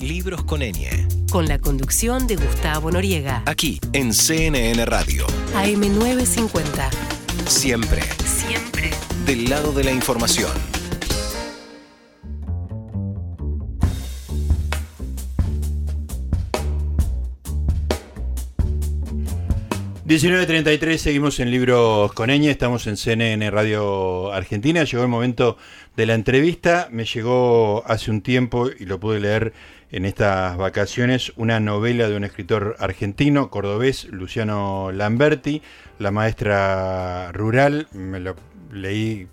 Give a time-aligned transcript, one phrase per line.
[0.00, 1.06] Libros con Enie.
[1.30, 3.42] Con la conducción de Gustavo Noriega.
[3.46, 5.26] Aquí en CNN Radio.
[5.54, 6.90] AM950.
[7.46, 8.02] Siempre.
[8.24, 8.90] Siempre.
[9.24, 10.50] Del lado de la información.
[20.06, 25.58] ...19.33, seguimos en Libros con Eñe, estamos en CNN Radio Argentina, llegó el momento
[25.96, 29.52] de la entrevista, me llegó hace un tiempo y lo pude leer
[29.90, 35.62] en estas vacaciones, una novela de un escritor argentino, cordobés, Luciano Lamberti,
[35.98, 38.36] La maestra rural, me lo
[38.72, 39.28] leí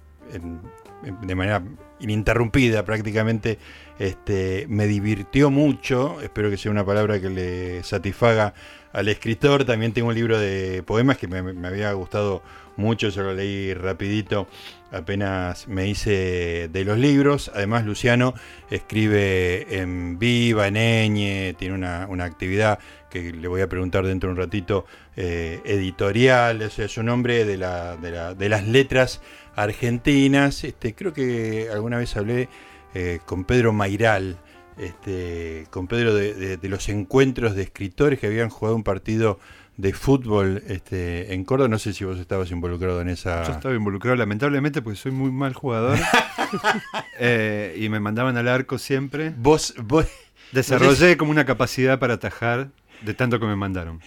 [1.22, 1.64] de manera
[2.00, 3.58] ininterrumpida prácticamente,
[4.00, 8.54] este, me divirtió mucho, espero que sea una palabra que le satisfaga
[8.92, 9.66] al escritor.
[9.66, 12.44] También tengo un libro de poemas que me, había gustado
[12.76, 14.48] mucho, yo lo leí rapidito
[14.94, 17.52] apenas me hice de los libros.
[17.54, 18.34] Además, Luciano
[18.70, 24.34] escribe en Viva, en Eñe, tiene una, actividad que le voy a preguntar dentro de
[24.34, 29.22] un ratito, eh, editorial, ese es su nombre de, la, de, las letras
[29.56, 30.64] argentinas.
[30.64, 32.50] Este, creo que alguna vez hablé
[32.94, 34.38] eh, con Pedro Mairal,
[34.78, 39.40] este, con Pedro de, los encuentros de escritores que habían jugado un partido
[39.78, 41.68] de fútbol este, en Córdoba.
[41.70, 43.44] No sé si vos estabas involucrado en esa.
[43.44, 45.98] Yo estaba involucrado, lamentablemente, porque soy muy mal jugador.
[47.20, 49.34] Eh, y me mandaban al arco siempre.
[49.36, 50.06] Vos, vos
[50.54, 52.70] Desarrollé como una capacidad para atajar
[53.02, 54.00] de tanto que me mandaron.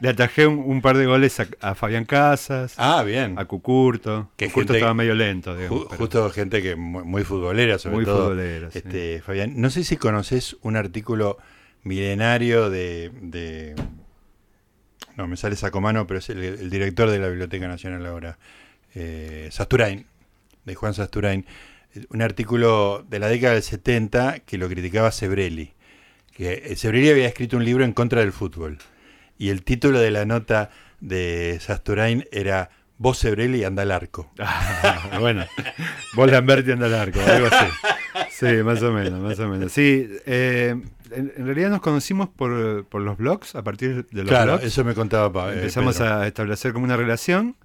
[0.00, 2.74] Le atajé un, par de goles a, Fabián Casas.
[2.76, 3.38] Ah, bien.
[3.38, 4.30] A Cucurto.
[4.36, 5.56] Que Cucurto estaba medio lento.
[5.96, 8.28] justo gente que muy, futbolera, sobre muy todo.
[8.28, 11.38] Futbolera, este, Fabián, no sé si conoces un artículo
[11.82, 13.74] milenario de,
[15.16, 18.38] no me sale Sacomano, pero es el, director de la Biblioteca Nacional ahora,
[18.94, 20.04] eh, Sasturain,
[20.64, 21.46] de Juan Sasturain,
[22.10, 25.72] un artículo de la década del 70 que lo criticaba Sebrelli,
[26.32, 28.78] que eh, Sebrelli había escrito un libro en contra del fútbol
[29.38, 30.70] y el título de la nota
[31.00, 34.30] de Sasturain era Vos Sebrelli anda al arco.
[34.38, 35.44] Ah, bueno,
[36.14, 37.66] vos Lamberti anda al arco, algo así.
[38.30, 39.72] Sí, más o menos, más o menos.
[39.72, 40.80] Sí, eh,
[41.10, 45.52] en, realidad nos conocimos por, los blogs, a partir de los claro, eso me contaba
[45.52, 47.56] eh, Empezamos a establecer como una relación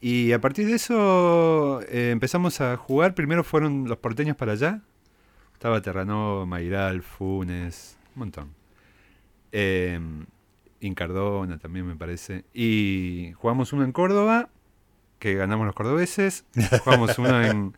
[0.00, 3.14] y a partir de eso eh, empezamos a jugar.
[3.14, 4.80] Primero fueron los porteños para allá.
[5.52, 8.54] Estaba Terranova, Mairal, Funes, un montón.
[10.80, 12.44] Incardona también me parece.
[12.54, 14.48] Y jugamos uno en Córdoba,
[15.18, 16.44] que ganamos los cordobeses.
[16.84, 17.74] Jugamos uno en,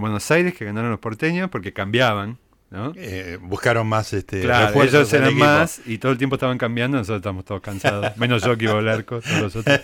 [0.00, 2.38] Buenos Aires, que ganaron los porteños, porque cambiaban.
[2.70, 2.92] ¿no?
[2.96, 7.18] Eh, buscaron más este claro, ellos eran más y todo el tiempo estaban cambiando, nosotros
[7.18, 9.80] estamos todos cansados, menos yo que iba al arco, todos los otros.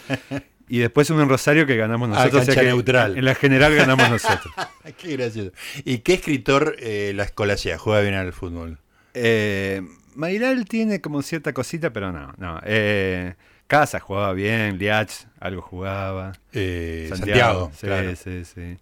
[0.69, 2.56] Y después uno en Rosario que ganamos ah, nosotros.
[2.56, 3.19] neutral.
[3.19, 4.52] En la general ganamos nosotros.
[4.98, 5.52] qué gracioso.
[5.84, 7.78] ¿Y qué escritor eh, la escolacía?
[7.78, 8.78] ¿Juega bien al fútbol?
[9.14, 9.82] Eh,
[10.15, 12.33] Mairal tiene como cierta cosita, pero no.
[12.39, 12.61] no.
[12.65, 13.34] Eh,
[13.73, 16.33] Casa jugaba bien, Liach algo jugaba.
[16.53, 18.77] Eh, Santiago, sí, sí, sí.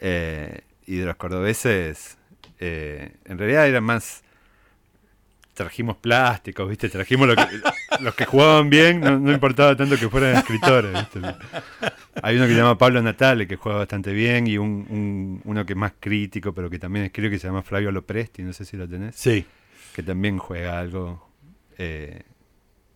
[0.00, 2.16] Eh, y de los cordobeses,
[2.58, 4.22] eh, en realidad eran más.
[5.52, 6.88] Trajimos plásticos, ¿viste?
[6.88, 7.28] Trajimos
[8.00, 10.96] los que jugaban bien, no, importaba tanto que fueran escritores,
[12.22, 15.74] Hay uno que se llama Pablo Natale, que juega bastante bien, y un, uno que
[15.74, 18.78] es más crítico, pero que también escribe, que se llama Flavio Lopresti, no sé si
[18.78, 19.14] lo tenés.
[19.14, 19.44] Sí
[19.92, 21.28] que también juega algo.
[21.78, 22.22] Eh,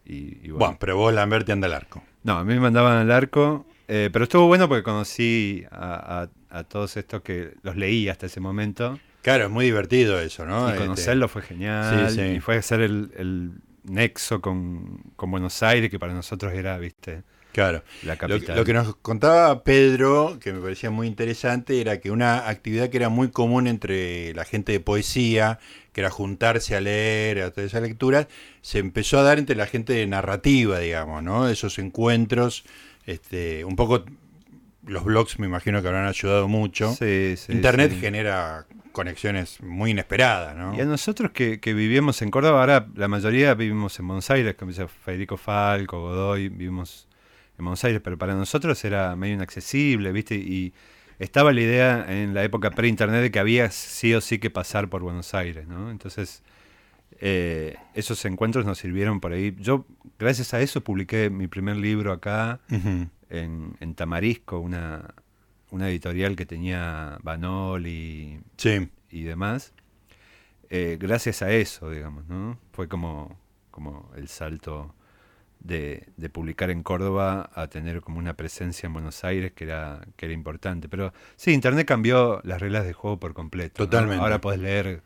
[0.05, 0.77] y, bueno.
[0.79, 2.03] pero vos Lamberti anda al arco.
[2.23, 6.29] No, a mí me mandaban al arco, eh, pero estuvo bueno porque conocí a,
[6.69, 8.99] todos estos que los leí hasta ese momento.
[9.23, 10.69] Claro, es muy divertido eso, ¿no?
[10.69, 12.37] Y este, conocerlo fue genial.
[12.37, 13.51] Y fue hacer el, el
[13.85, 17.25] nexo con, con, Buenos Aires, que para nosotros era, viste,
[17.57, 17.83] Claro.
[18.03, 22.99] Lo, que nos contaba Pedro, que me parecía muy interesante, era que una actividad que
[22.99, 25.59] era muy común entre la gente de poesía,
[25.95, 28.27] que era juntarse a leer, a todas esas lecturas,
[28.61, 31.49] se empezó a dar entre la gente de narrativa, digamos, ¿no?
[31.49, 32.67] Esos encuentros,
[33.07, 34.05] este, un poco
[34.85, 36.95] los blogs me imagino que habrán ayudado mucho.
[37.49, 40.77] Internet genera conexiones muy inesperadas, ¿no?
[40.77, 44.57] Y a nosotros que, que vivimos en Córdoba, ahora la mayoría vivimos en Buenos Aires,
[44.57, 47.06] como dice Federico Falco, Godoy, vivimos
[47.59, 50.35] en Buenos Aires, pero para nosotros era medio inaccesible, ¿viste?
[50.35, 50.75] Y
[51.19, 54.89] estaba la idea en la época pre-internet de que había sí o sí que pasar
[54.89, 55.91] por Buenos Aires, ¿no?
[55.91, 56.43] Entonces,
[57.21, 59.57] eh, esos encuentros nos sirvieron por ahí.
[59.59, 59.87] Yo,
[60.19, 62.61] gracias a eso, publiqué mi primer libro acá,
[63.31, 65.15] en, Tamarisco, una,
[65.71, 68.41] una editorial que tenía Banol y,
[69.11, 69.73] y demás.
[70.69, 72.59] Eh, gracias a eso, digamos, ¿no?
[72.73, 73.39] Fue como,
[73.71, 74.96] como el salto
[75.67, 80.27] de, publicar en Córdoba a tener como una presencia en Buenos Aires que era, que
[80.27, 80.89] era importante.
[80.89, 83.85] Pero sí, Internet cambió las reglas de juego por completo.
[83.85, 84.23] Totalmente.
[84.23, 85.03] Ahora podés leer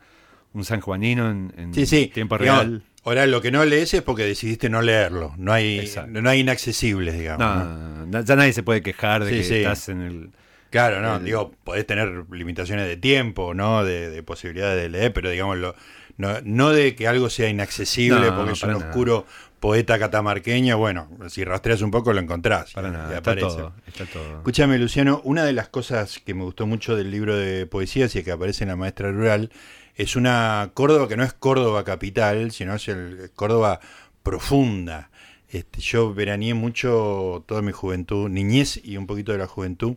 [0.52, 2.10] un sanjuanino en, en Sí, sí.
[2.12, 2.82] tiempo real.
[3.04, 5.32] Ahora lo que no lees es porque decidiste no leerlo.
[5.38, 6.20] No hay, Exacto.
[6.20, 8.26] no hay inaccesibles, digamos.
[8.26, 10.30] Ya nadie se puede quejar de Sí, que estás en el...
[10.70, 13.84] Claro, no, El- digo, podés tener limitaciones de tiempo, ¿no?
[13.84, 15.74] De, de posibilidades de leer, pero digamos, lo-
[16.16, 18.86] no, no de que algo sea inaccesible No, porque es un nada.
[18.86, 19.24] oscuro
[19.60, 22.72] poeta catamarqueño, bueno, si rastreas un poco lo encontrás.
[22.72, 24.38] Para nada, está todo, está todo.
[24.38, 28.22] Escúchame, Luciano, una de las cosas que me gustó mucho del libro de poesías y
[28.24, 29.50] que aparece en La Maestra Rural
[29.94, 33.80] es una Córdoba que no es Córdoba capital, sino es el Córdoba
[34.22, 35.10] profunda.
[35.50, 39.96] Este, yo veraneé mucho toda mi juventud, niñez y un poquito de la juventud,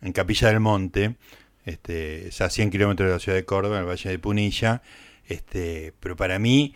[0.00, 1.16] en Capilla del Monte,
[1.64, 4.82] este, es a 100 kilómetros de la ciudad de Córdoba, en el Valle de Punilla.
[5.26, 6.74] Este, pero para mí,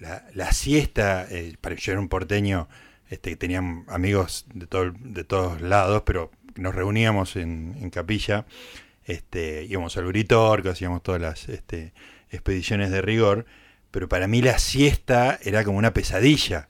[0.00, 2.68] la, la siesta, eh, para yo era un porteño,
[3.10, 8.46] este, tenían amigos de, todo, de todos lados, pero nos reuníamos en, en Capilla,
[9.04, 11.92] este, íbamos al Uritorco, hacíamos todas las este,
[12.30, 13.46] expediciones de rigor,
[13.90, 16.68] pero para mí la siesta era como una pesadilla,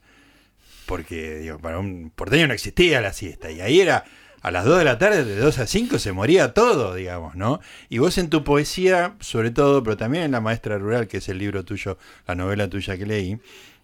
[0.87, 4.05] porque digo, para un porteño no existía la siesta, y ahí era
[4.41, 7.61] a las 2 de la tarde, de 2 a 5 se moría todo, digamos, ¿no?
[7.89, 11.29] Y vos en tu poesía, sobre todo, pero también en La Maestra Rural, que es
[11.29, 13.41] el libro tuyo, la novela tuya que leí,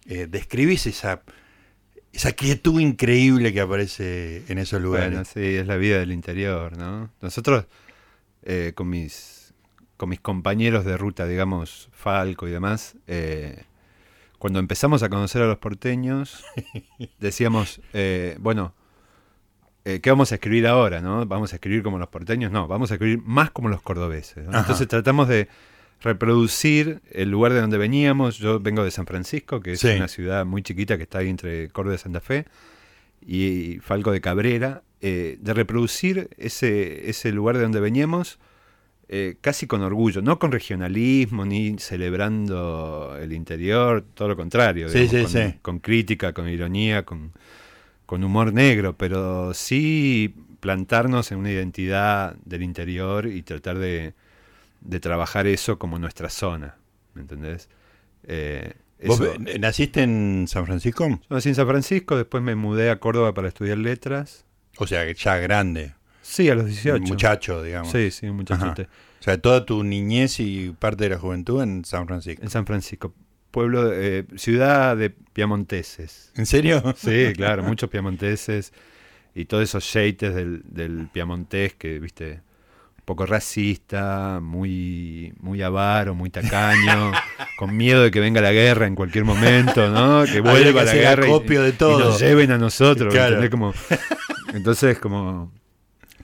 [0.07, 1.23] eh, describís esa,
[2.13, 5.09] esa quietud increíble que aparece en esos lugares.
[5.09, 7.09] Bueno, sí, es la vida del interior, ¿no?
[7.21, 7.65] Nosotros,
[8.43, 9.53] eh, con, mis,
[9.97, 13.63] con mis compañeros de ruta, digamos, Falco y demás, eh,
[14.39, 16.45] cuando empezamos a conocer a los porteños,
[17.19, 17.81] decíamos,
[18.39, 18.73] bueno,
[19.85, 21.25] eh, ¿qué vamos a escribir ahora, no?
[21.25, 22.51] ¿Vamos a escribir como los porteños?
[22.51, 24.45] No, vamos a escribir más como los cordobeses.
[24.51, 25.47] Entonces tratamos de
[26.01, 28.37] reproducir el lugar de donde veníamos.
[28.37, 29.89] Yo vengo de San Francisco, que es Sí.
[29.89, 32.45] una ciudad muy chiquita que está ahí entre Córdoba y Santa Fe,
[33.25, 38.39] y Falco de Cabrera, eh, de reproducir ese, ese lugar de donde veníamos
[39.07, 45.01] eh, casi con orgullo, no con regionalismo ni celebrando el interior, todo lo contrario, Sí,
[45.07, 45.57] digamos, sí, con, sí.
[45.61, 47.31] con crítica, con ironía, con,
[48.05, 54.13] con humor negro, pero sí plantarnos en una identidad del interior y tratar de,
[54.81, 56.75] de trabajar eso como nuestra zona,
[57.13, 57.69] ¿me entendés?
[58.23, 58.73] Eh,
[59.05, 61.07] ¿Vos eso- naciste en San Francisco?
[61.07, 64.45] yo nací en San Francisco, después me mudé a Córdoba para estudiar letras.
[64.77, 67.03] O sea, ya grande, Sí, a los 18.
[67.03, 67.91] muchacho, digamos.
[67.91, 68.83] Sí, sí, un muchachote.
[68.83, 68.91] Ajá.
[69.19, 72.41] O sea, toda tu niñez y parte de la juventud en San Francisco.
[72.43, 73.13] En San Francisco.
[73.55, 76.29] Pueblo, eh, ciudad de piamonteses.
[76.35, 76.83] ¿En serio?
[76.97, 78.73] Sí, claro, muchos piamonteses
[79.33, 82.41] y todos esos sheites del, del piamontés que, viste,
[82.97, 87.13] un poco racista, muy, muy avaro, muy tacaño,
[87.57, 90.25] con miedo de que venga la guerra en cualquier momento, ¿no?
[90.29, 91.97] Que vuelva que la guerra y, de y todo.
[91.97, 93.41] nos lleven a nosotros, Claro.
[94.53, 95.49] entonces, como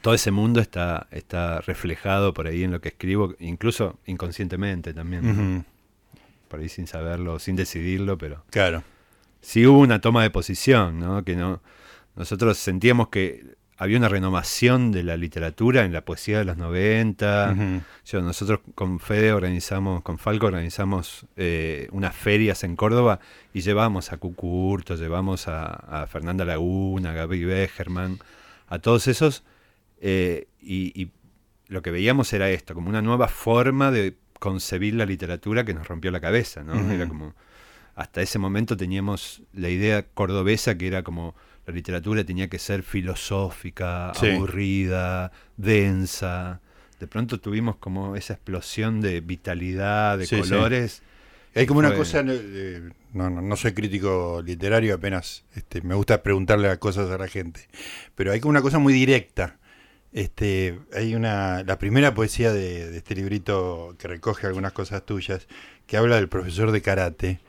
[0.02, 5.64] todo ese mundo está, está reflejado por ahí en lo que escribo, incluso inconscientemente también,
[6.52, 8.84] por ahí sin saberlo, sin decidirlo, pero Claro.
[9.40, 11.24] sí hubo una toma de posición, ¿no?
[11.24, 11.62] Que no
[12.16, 17.54] nosotros sentíamos que había una renovación de la literatura en la poesía de los 90.
[17.54, 17.82] Ujú.
[18.06, 23.20] Yo, nosotros con Fede organizamos, con Falco organizamos eh, unas ferias en Córdoba
[23.54, 25.66] y llevamos a Cucurto, llevamos a,
[26.04, 28.20] a Fernanda Laguna, a Gaby Begerman,
[28.68, 29.44] a todos esos,
[30.00, 31.10] eh, y, y
[31.70, 35.88] lo que veíamos era esto, como una nueva forma de concebir la literatura que nos
[35.88, 36.74] rompió la cabeza, ¿no?
[36.92, 37.36] Era como,
[37.94, 41.36] hasta ese momento teníamos la idea cordobesa que era como
[41.68, 44.32] la literatura tenía que ser filosófica, Sí.
[44.32, 46.60] aburrida, densa.
[47.00, 50.50] De pronto tuvimos como esa explosión de vitalidad, de Sí, sí.
[50.50, 51.04] colores.
[51.54, 56.24] Hay como una cosa, eh, no, no, no soy crítico literario, apenas este, me gusta
[56.24, 57.68] preguntarle las cosas a la gente,
[58.16, 59.60] pero hay como una cosa muy directa.
[60.14, 65.48] Este, hay una, la primera poesía de, de este librito que recoge algunas cosas tuyas,
[65.88, 67.40] que habla del profesor de karate,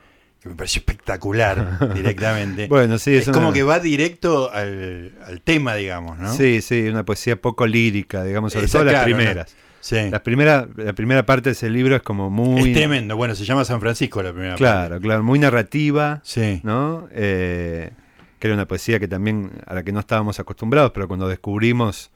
[0.41, 2.67] que me pareció espectacular directamente.
[2.67, 6.33] Bueno, sí, es es como una- que va directo al, al tema, digamos, ¿no?
[6.33, 9.15] Sí, sí, una poesía poco lírica, digamos, sobre Esa, todo las claro, ¿no?
[9.17, 9.55] primeras.
[9.81, 10.09] Sí.
[10.09, 12.69] La primera, la primera parte de ese libro es como muy...
[12.71, 13.17] Es tremendo.
[13.17, 15.03] Bueno, se llama San Francisco la primera Claro, parte.
[15.05, 16.61] claro, muy narrativa, Sí.
[16.63, 17.09] ¿no?
[17.11, 17.91] Eh,
[18.39, 22.11] que era una poesía que también, a la que no estábamos acostumbrados, pero cuando descubrimos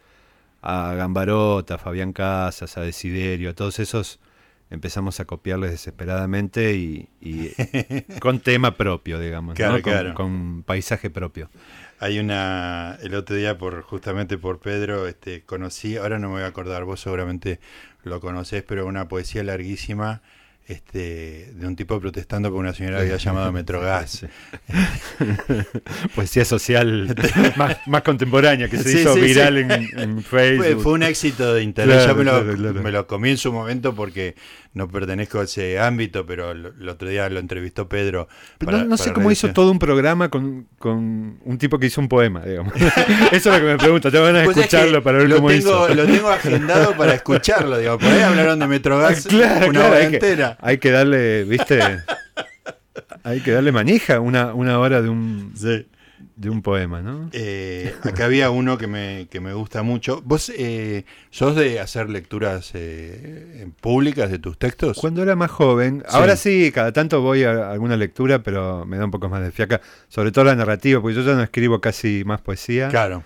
[0.62, 4.20] a Gambarota, a Fabián Casas, a Desiderio, a todos esos,
[4.70, 7.52] empezamos a copiarles desesperadamente y, y
[8.20, 9.56] con tema propio, digamos, ¿no?
[9.56, 10.14] Claro, con, claro.
[10.14, 11.50] con paisaje propio.
[12.00, 16.44] Hay una, el otro día por justamente por Pedro, este, conocí, ahora no me voy
[16.44, 17.60] a acordar, vos seguramente
[18.04, 20.22] lo conocés, pero una poesía larguísima
[20.68, 24.26] este, de un tipo protestando por una señora que había llamado Metrogas.
[26.16, 27.16] Poesía social
[27.56, 30.84] más, más contemporánea que se Sí, hizo sí, viral en, Fue, Facebook.
[30.84, 31.98] fue un éxito de internet.
[31.98, 32.84] Claro, Yo me lo, claro, claro.
[32.84, 34.36] me lo comí en su momento porque
[34.74, 38.28] no pertenezco a ese ámbito, pero el, otro día lo entrevistó Pedro.
[38.58, 41.88] Pero para- no, no sé cómo hizo todo un programa con, con un tipo que
[41.88, 42.74] hizo un poema, digamos.
[43.32, 44.12] Eso es lo que me pregunto.
[44.12, 45.96] Te van a Pues es que escucharlo para ver lo cómo tengo, hizo.
[45.96, 47.78] Lo tengo agendado para escucharlo.
[47.78, 50.58] Digo, por ahí hablaron de Metrogas Claro, una claro, hora hay que, entera.
[50.62, 51.80] hay que darle, viste,
[53.24, 55.86] hay que darle manija una, una hora de un, Sí.
[56.38, 57.30] De un poema, ¿no?
[57.34, 60.22] Eh, acá había uno que me, que me gusta mucho.
[60.24, 64.98] ¿Vos eh, sos de hacer lecturas eh, públicas de tus textos?
[65.00, 66.16] Cuando era más joven, Sí.
[66.16, 69.52] ahora sí, cada tanto voy a alguna lectura, pero me da un poco más de
[69.52, 72.88] fiaca, sobre todo la narrativa, porque yo ya no escribo casi más poesía.
[72.90, 73.24] Claro.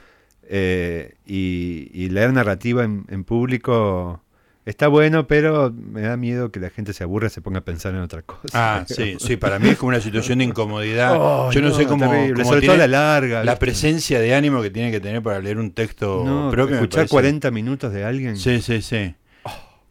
[0.54, 4.22] Eh, y, y leer narrativa en, en público
[4.66, 7.64] está bueno, pero me da miedo que la gente se aburra y se ponga a
[7.66, 8.42] pensar en otra cosa.
[8.54, 11.12] Ah, sí, sí, para mí es como una situación de incomodidad.
[11.20, 13.44] Oh, Yo no, sé cómo, cómo sobre todo la larga.
[13.44, 16.76] la presencia de ánimo que tiene que tener para leer un texto No, propio.
[16.76, 18.38] escuchar parece- 40 minutos de alguien.
[18.38, 19.16] Sí, sí, sí.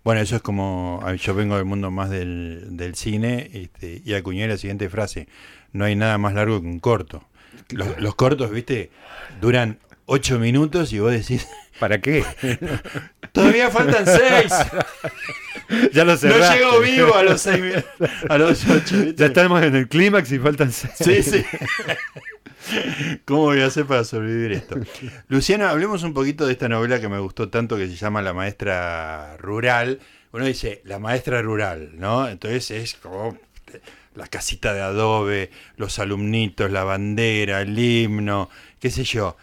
[0.03, 1.05] Bueno, eso es como.
[1.19, 5.29] Yo vengo del mundo más del, del cine este, y acuñé la siguiente frase:
[5.73, 7.23] No hay nada más largo que un corto.
[7.71, 8.91] Los, los cortos, viste,
[9.43, 11.47] duran ocho minutos y vos decís:
[11.81, 12.25] ¿Para qué?
[13.33, 14.53] Todavía faltan seis.
[15.93, 16.59] ya lo No cerraste.
[16.59, 17.75] llego vivo a los seis.
[18.29, 18.97] A los ocho.
[18.97, 19.15] ¿viste?
[19.17, 20.93] Ya estamos en el clímax y faltan seis.
[20.97, 21.45] Sí, sí.
[23.25, 24.77] ¿Cómo voy a hacer para sobrevivir esto?
[25.29, 28.33] Luciana, hablemos un poquito de esta novela que me gustó tanto que se llama La
[28.35, 29.99] maestra rural.
[30.33, 32.29] Uno dice, la maestra rural, ¿no?
[32.29, 33.37] Entonces es como
[34.15, 39.37] la casita de adobe, los alumnitos, la bandera, el himno, qué sé yo.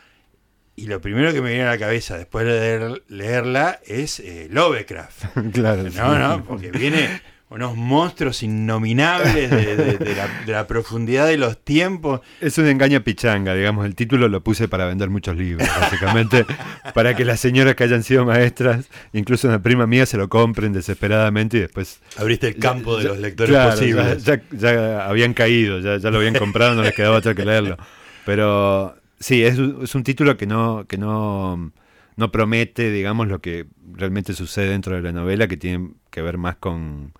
[0.79, 4.48] Y lo primero que me viene a la cabeza después de leer- leerla es eh,
[4.51, 5.25] Lovecraft.
[5.53, 5.89] claro.
[5.91, 5.98] sí.
[5.98, 7.19] No, no, porque viene
[7.50, 12.22] unos monstruos innominables de, de- de la, de la profundidad de los tiempos.
[12.41, 13.88] Es un engaño pichanga, digamos.
[13.88, 16.46] El título lo puse para vender muchos libros, básicamente.
[16.93, 20.74] para que las señoras que hayan sido maestras, incluso una prima mía, se lo compren
[20.74, 22.01] desesperadamente y después.
[22.17, 24.24] Abriste el campo de Ya- los lectores claro, posibles.
[24.25, 27.46] Ya, ya- ya habían caído, ya, ya lo habían comprado, no les quedaba otra que
[27.46, 27.77] leerlo.
[28.25, 31.71] Pero sí, es, un- es un título que no, que no,
[32.15, 36.38] no promete, digamos, lo que realmente sucede dentro de la novela, que tiene que ver
[36.38, 37.13] más con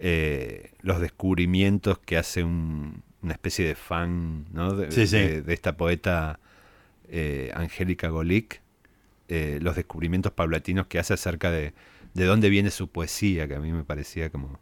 [0.00, 4.74] eh, los descubrimientos que hace un- una especie de fan ¿no?
[4.74, 5.16] de, Sí, sí.
[5.16, 6.40] de- de esta poeta
[7.08, 8.60] eh, Angélica Golick,
[9.28, 11.74] eh, los descubrimientos paulatinos que hace acerca de,
[12.14, 14.60] de dónde viene su poesía, que a mí me parecía como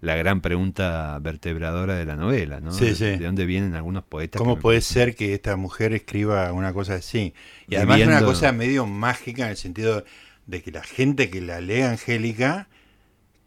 [0.00, 2.72] la gran pregunta vertebradora de la novela, ¿no?
[2.72, 3.04] Sí, sí.
[3.04, 4.38] de dónde vienen algunos poetas.
[4.38, 7.34] ¿Cómo me puede ser que esta mujer escriba una cosa así?
[7.68, 10.04] Y además Viviendo- una cosa medio mágica en el sentido
[10.46, 12.68] de que la gente que la lee Angélica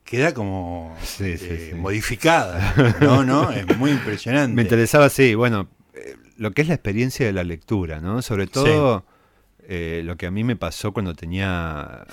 [0.03, 1.75] queda como Sí, eh, sí.
[1.75, 2.73] modificada.
[3.01, 4.55] No, no, es muy impresionante.
[4.55, 8.21] Me interesaba, sí, bueno, eh, lo que es la experiencia de la lectura, ¿no?
[8.21, 9.05] Sobre todo
[9.67, 12.05] eh, lo que a mí me pasó cuando tenía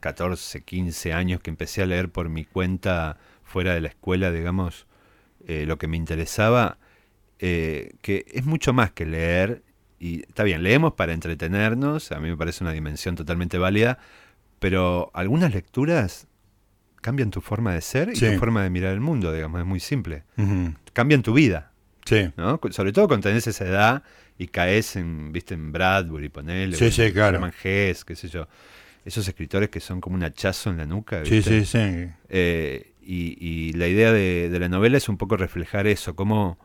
[0.00, 3.18] 14, 15 años, que empecé a leer por mi cuenta
[3.48, 4.86] fuera de la escuela, digamos,
[5.46, 6.78] eh, lo que me interesaba,
[7.38, 9.62] eh, que es mucho más que leer,
[9.98, 13.98] y está bien, leemos para entretenernos, a mí me parece una dimensión totalmente válida,
[14.58, 16.26] pero algunas lecturas
[17.00, 18.26] cambian tu forma de ser y Sí.
[18.32, 20.24] tu forma de mirar el mundo, digamos, es muy simple.
[20.92, 21.72] Cambian tu vida.
[22.04, 22.60] Sí, ¿no?
[22.70, 24.02] Sobre todo cuando tenés esa edad
[24.38, 27.44] y caes en, viste, en Bradbury, ponele, Sí, sí, claro.
[27.62, 28.48] Hesse, qué sé yo.
[29.04, 32.08] Esos escritores que son como un hachazo en la nuca, sí, sí, sí.
[32.28, 36.58] Eh, y, y la idea de, de la novela es un poco reflejar eso, cómo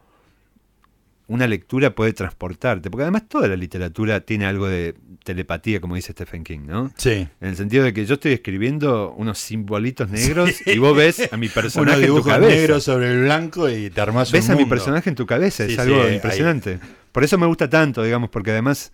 [1.28, 6.12] una lectura puede transportarte, porque además toda la literatura tiene algo de telepatía, como dice
[6.12, 6.92] Stephen King, ¿no?
[6.98, 7.12] Sí.
[7.40, 11.38] En el sentido de que yo estoy escribiendo unos simbolitos negros y vos ves a
[11.38, 12.54] mi personaje en tu cabeza.
[12.54, 15.66] negros sobre el blanco y te armás ves un a mi personaje en tu cabeza,
[15.66, 16.80] Sí, es algo sí, impresionante.
[17.14, 18.92] Por eso me gusta tanto, digamos, porque además,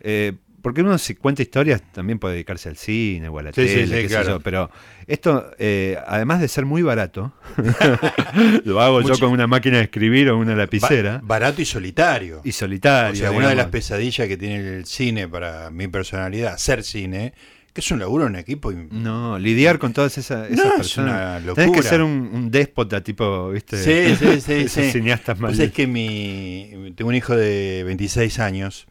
[0.00, 3.66] eh, porque uno si cuenta historias también puede dedicarse al cine o a la Sí,
[3.68, 4.28] sí, tele, sí, qué sé claro.
[4.28, 4.70] yo, pero
[5.06, 7.32] esto, eh, además de ser muy barato,
[8.64, 12.40] lo hago yo con una máquina de escribir o una lapicera Ba- barato y solitario.
[12.44, 13.12] y solitario.
[13.12, 17.32] O sea, una de las pesadillas que tiene el cine para mi personalidad, hacer cine,
[17.72, 18.72] que es un laburo en equipo.
[18.72, 21.42] No, lidiar con todas esas, esas No, es personas.
[21.44, 23.76] una Tenés que ser un, un déspota, tipo, ¿viste?
[23.76, 24.90] Sí, sí, sí, Esos sí.
[24.92, 28.86] cineastas Pues es que mi, tengo un hijo de 26 años,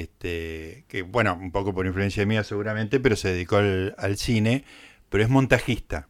[0.00, 4.64] este, que bueno, un poco por influencia mía seguramente, pero se dedicó al, al cine,
[5.08, 6.08] pero es montajista,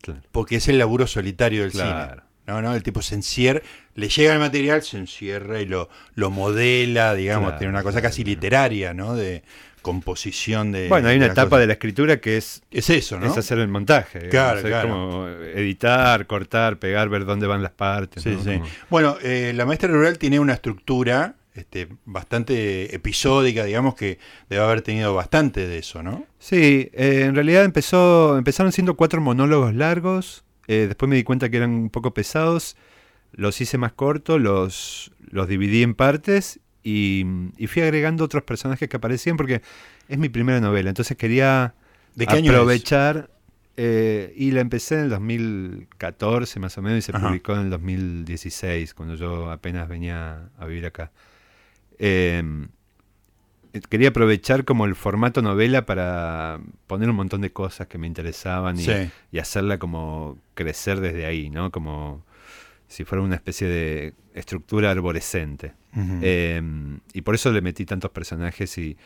[0.00, 0.20] Claro.
[0.32, 2.10] porque es el laburo solitario del Claro.
[2.22, 2.22] cine.
[2.46, 3.60] No, no, el tipo se encierra,
[3.94, 8.00] le llega el material, se encierra y lo, lo modela, digamos, Claro, tiene una cosa
[8.00, 8.34] claro, casi claro.
[8.36, 9.14] literaria, ¿no?
[9.14, 9.42] De,
[9.82, 10.88] composición de.
[10.88, 11.60] Bueno, hay una etapa cosas.
[11.60, 13.26] de la escritura que es, Es eso, ¿no?
[13.26, 14.18] es hacer el montaje.
[14.18, 14.30] digamos.
[14.30, 14.88] Claro, Es claro.
[14.88, 18.22] como editar, cortar, pegar, ver dónde van las partes.
[18.22, 18.42] Sí, ¿no?
[18.42, 18.54] sí.
[18.58, 24.62] Como- Bueno, eh, la maestra rural tiene una estructura este, bastante episódica, digamos que debe
[24.62, 26.24] haber tenido bastante de eso, ¿no?
[26.38, 31.48] Sí, eh, en realidad empezó, empezaron siendo cuatro monólogos largos, eh, después me di cuenta
[31.50, 32.76] que eran un poco pesados,
[33.32, 37.24] los hice más cortos, los, los dividí en partes y,
[37.56, 39.62] y fui agregando otros personajes que aparecían porque
[40.08, 41.74] es mi primera novela, entonces quería
[42.14, 42.56] ¿De qué año es?
[42.56, 43.30] aprovechar
[43.76, 47.28] eh, y la empecé en el 2014 más o menos y se Ajá.
[47.28, 51.12] publicó en el 2016 cuando yo apenas venía a vivir acá.
[51.98, 52.42] Eh,
[53.90, 58.78] quería aprovechar como el formato novela para poner un montón de cosas que me interesaban
[58.78, 59.10] y, Sí.
[59.30, 61.70] y hacerla como crecer desde ahí, ¿no?
[61.70, 62.24] Como
[62.88, 65.74] si fuera una especie de estructura arborescente.
[66.22, 66.62] Eh,
[67.12, 68.96] y por eso le metí tantos personajes y...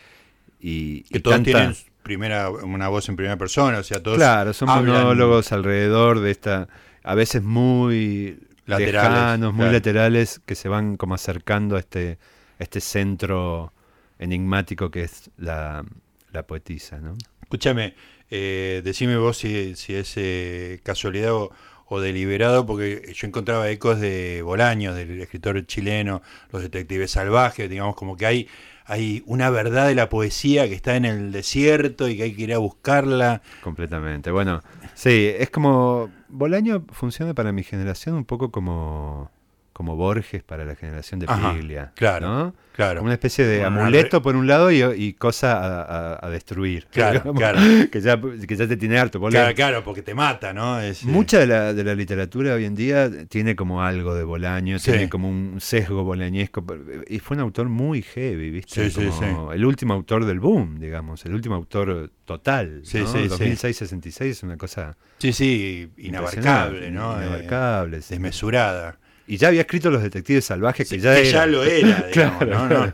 [0.61, 4.19] y- que y todos tanta- tienen primera, una voz en primera persona, o sea, todos
[4.19, 6.69] Claro, son hablan- monólogos alrededor de esta,
[7.03, 9.73] a veces muy Laterales, lejanos, muy claro.
[9.73, 12.19] laterales, que se van como acercando a este,
[12.63, 13.73] este centro
[14.19, 15.85] enigmático que es la,
[16.33, 17.15] la poetisa, ¿no?
[17.43, 17.95] Escúchame,
[18.31, 21.53] eh, decime vos si, si es eh, casualidad o,
[21.93, 27.95] o deliberado, porque yo encontraba ecos de Bolaños, del escritor chileno, los detectives salvajes, digamos,
[27.95, 28.49] como que hay,
[28.87, 32.43] hay una verdad de la poesía que está en el desierto y que hay que
[32.43, 33.43] ir a buscarla.
[33.63, 34.31] Completamente.
[34.31, 34.63] Bueno,
[34.95, 36.11] sí, es como.
[36.29, 39.31] Bolaño funciona para mi generación un poco como,
[39.73, 41.93] como Borges para la generación de Ajá, Piglia.
[41.95, 42.55] claro, ¿no?
[42.75, 42.99] claro.
[43.01, 45.83] Como una especie de amuleto por un lado y, y cosa a,
[46.15, 46.87] a- a destruir.
[46.91, 47.61] Claro, Digamos, claro.
[47.91, 49.21] Que ya, que ya te tiene harto.
[49.21, 50.81] Claro, claro, porque te mata, ¿no?
[50.81, 54.25] Es, eh, Mucha de la, de la literatura hoy en día tiene como algo de
[54.25, 54.91] Bolaño, Sí.
[54.93, 56.65] tiene como un sesgo bolañesco.
[57.09, 58.91] Y fue un autor muy heavy, ¿viste?
[58.91, 62.81] Sí, sí, Como El último autor del boom, digamos, el último autor total.
[62.85, 63.07] Sí, ¿no?
[63.07, 63.45] sí, sí.
[63.45, 67.17] 2006-66 es una cosa Sí, sí, inabarcable, ¿no?
[67.23, 68.03] Inabarcable.
[68.03, 68.15] sí.
[68.15, 68.99] desmesurada.
[69.33, 71.31] Y ya había escrito Los Detectives Salvajes, que Sí, ya que era.
[71.31, 72.69] ya lo era, digamos, Claro, ¿no?
[72.87, 72.93] ¿no?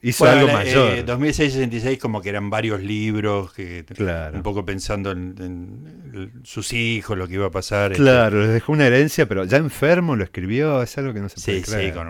[0.00, 0.92] Hizo Bueno, algo la- mayor.
[0.98, 4.36] eh, 2006-66 como que eran varios libros, que Claro.
[4.36, 7.90] un poco pensando en, en sus hijos, lo que iba a pasar.
[7.90, 11.28] este, Claro, les dejó una herencia, pero ya enfermo lo escribió, es algo que no
[11.28, 11.94] se puede Sí, sí, creer.
[11.94, 12.06] con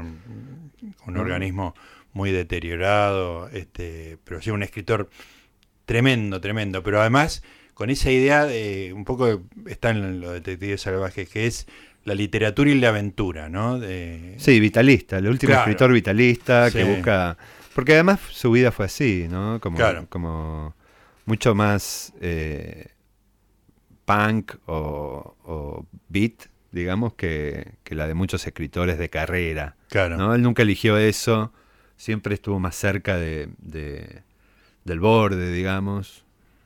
[1.07, 1.74] un, organismo
[2.12, 5.09] muy deteriorado, este, pero sí, un escritor
[5.87, 11.30] tremendo, tremendo, pero además con esa idea de, un poco está en los detectives salvajes,
[11.30, 11.66] que es
[12.04, 13.78] la literatura y la aventura, ¿no?
[13.78, 15.62] De, Sí, vitalista, el último Claro.
[15.70, 17.36] escritor vitalista que busca...
[17.74, 19.58] Porque además su vida fue así, ¿no?
[19.60, 20.06] Como, Claro.
[20.10, 20.74] como
[21.24, 22.88] mucho más eh,
[24.04, 29.76] punk o, o beat, digamos, que, que la de muchos escritores de carrera.
[29.88, 30.16] Claro.
[30.16, 30.34] ¿no?
[30.34, 31.52] Él nunca eligió eso,
[31.96, 34.22] siempre estuvo más cerca de, de-
[34.84, 36.24] del borde, digamos.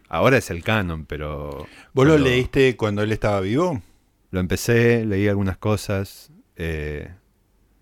[0.09, 1.67] Ahora es el canon, pero...
[1.93, 3.83] ¿Vos lo leíste cuando él estaba vivo?
[4.31, 7.11] Lo empecé, leí algunas cosas, eh,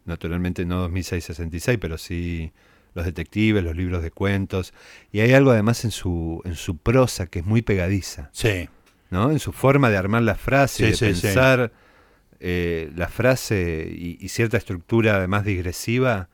[0.04, 2.52] naturalmente no 2006-66, pero sí
[2.94, 4.72] los detectives, los libros de cuentos,
[5.10, 8.68] y hay algo además en su, en su prosa que es muy pegadiza, Sí.
[9.10, 9.30] ¿no?
[9.32, 11.22] En su forma de armar la frase, Sí, de sí, sí.
[11.22, 11.72] pensar
[12.40, 16.28] eh, la frase y, y cierta estructura además digresiva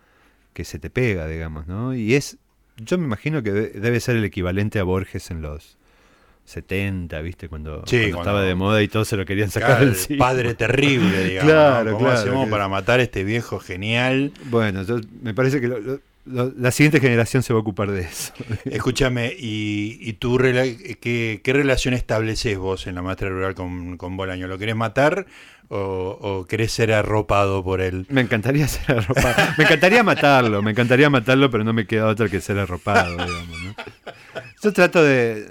[0.52, 1.94] que se te pega, digamos, ¿no?
[1.94, 2.36] Y es,
[2.76, 5.78] yo me imagino que de- debe ser el equivalente a Borges en los
[6.44, 7.48] 70, ¿viste?
[7.48, 10.16] Cuando, Sí, cuando cuando- estaba de moda y todos se lo querían sacar Claro, el
[10.18, 11.50] padre terrible, digamos.
[11.52, 11.96] Claro, ¿no?
[11.96, 14.32] ¿Cómo claro, hacemos que- para matar a este viejo genial?
[14.46, 17.90] Bueno, yo, me parece que lo- lo- lo- la siguiente generación se va a ocupar
[17.90, 18.32] de eso.
[18.64, 23.96] Escúchame, ¿y, y tú rela- qué, qué relación estableces vos en la maestra rural con,
[23.96, 24.46] con Bolaño?
[24.48, 25.26] ¿Lo querés matar
[25.68, 28.06] o, o querés ser arropado por él?
[28.10, 29.34] Me encantaría ser arropado.
[29.56, 33.62] Me encantaría matarlo, me encantaría matarlo, pero no me queda otra que ser arropado, digamos,
[33.62, 33.74] ¿no?
[34.62, 35.46] Yo trato de...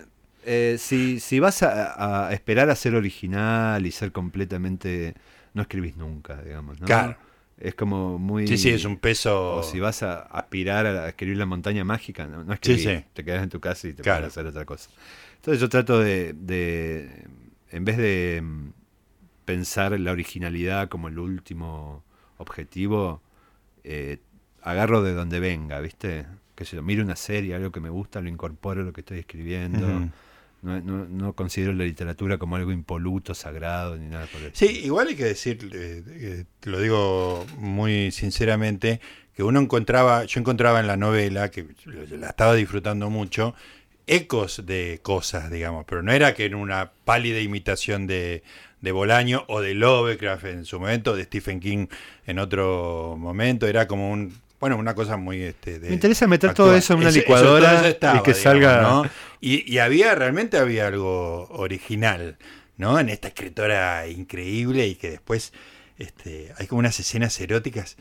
[0.50, 5.14] eh, si, si vas a, a esperar a ser original y ser completamente...
[5.54, 6.86] No escribís nunca, digamos, ¿no?
[6.86, 7.18] Claro.
[7.58, 8.48] Es como muy...
[8.48, 9.58] Sí, sí, es un peso...
[9.58, 13.06] O si vas a aspirar a escribir la montaña mágica, no, no escribís, Sí, sí.
[13.14, 14.22] te quedas en tu casa y te Claro.
[14.22, 14.90] pones a hacer otra cosa.
[15.36, 17.28] Entonces yo trato de, de,
[17.72, 18.70] en vez de mm,
[19.46, 22.04] pensar la originalidad como el último
[22.38, 23.22] objetivo,
[23.84, 24.20] eh,
[24.62, 26.26] agarro de donde venga, ¿viste?
[26.56, 29.20] Que yo miro una serie, algo que me gusta, lo incorporo a lo que estoy
[29.20, 29.88] escribiendo.
[29.88, 30.10] Ujú.
[30.62, 34.82] No, no- no considero la literatura como algo impoluto, sagrado, ni nada por el Sí,
[34.84, 39.00] igual hay que decir, eh, eh, te lo digo muy sinceramente,
[39.36, 41.67] que uno encontraba, yo encontraba en la novela, que
[42.12, 43.56] la estaba disfrutando mucho,
[44.08, 48.43] ecos de cosas, digamos, pero no era que en una pálida imitación de,
[48.82, 51.88] de Bolaño o de Lovecraft en su momento, de Stephen King
[52.26, 55.41] en otro momento, era como un bueno, una cosa muy...
[55.41, 56.67] Este, de Me interesa meter actual.
[56.69, 58.82] todo eso en una Eso- licuadora todo eso estaba, y que digamos, salga...
[58.82, 59.10] ¿no?
[59.41, 62.38] Y, y había, realmente había algo original,
[62.78, 63.00] ¿no?
[63.00, 65.54] En esta escritora increíble y que después
[65.98, 67.95] este, hay como unas escenas eróticas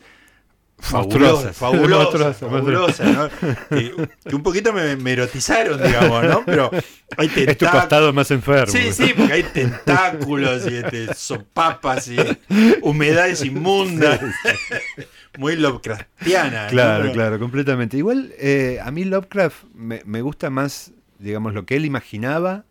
[0.81, 3.29] fabulosas, fabulosas, fabulosas, ¿no?
[3.69, 3.93] que,
[4.33, 6.43] un poquito me, me erotizaron, digamos, ¿no?
[6.45, 6.71] Pero
[7.17, 7.71] hay Es tu tentáculos.
[7.81, 8.71] costado más enfermo.
[8.71, 12.17] Sí, sí, porque hay tentáculos y este, sopapas y
[12.81, 14.19] humedades inmundas.
[15.37, 16.67] Muy Lovecraftiana.
[16.67, 17.97] Claro, claro, completamente.
[17.97, 22.65] Igual eh, a mí Lovecraft me, me gusta más, digamos, lo que él imaginaba.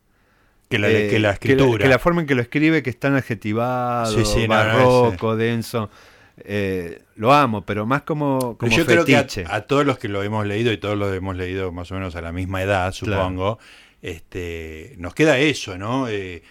[0.69, 1.83] Que la, eh, que la escritura.
[1.83, 5.37] Que la, forma en que lo escribe, que es tan adjetivado, Sí, sí, no, barroco,
[5.37, 5.89] denso.
[6.45, 9.45] Eh, lo amo, pero más como, como yo creo que fetiche.
[9.47, 11.95] a, a todos los que lo hemos leído y todos lo hemos leído más o
[11.95, 13.59] menos a la misma edad, supongo,
[14.03, 16.09] este, nos queda eso, ¿no?
[16.09, 16.43] Eh,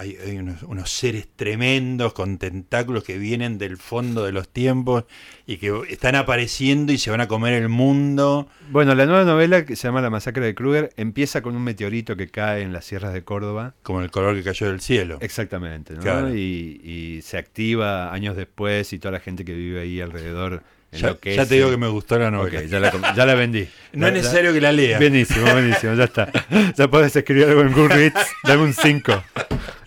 [0.00, 5.04] hay, hay unos, unos seres tremendos con tentáculos que vienen del fondo de los tiempos
[5.46, 8.48] y que están apareciendo y se van a comer el mundo.
[8.70, 12.16] Bueno, la nueva novela, que se llama La masacre de Kruger, empieza con un meteorito
[12.16, 13.74] que cae en las sierras de Córdoba.
[13.82, 15.18] Como el color que cayó del cielo.
[15.20, 16.00] Exactamente, ¿no?
[16.00, 16.34] Claro.
[16.34, 21.14] Y, y se activa años después y toda la gente que vive ahí alrededor Ya,
[21.14, 22.62] te digo que me gustó la novela.
[22.64, 23.68] ya, la, com- ya la vendí.
[23.92, 24.98] No es necesario que la lea.
[24.98, 26.30] Buenísimo, buenísimo, ya está.
[26.76, 28.26] Ya podés escribir algo en Goodreads.
[28.44, 29.24] Dame un 5.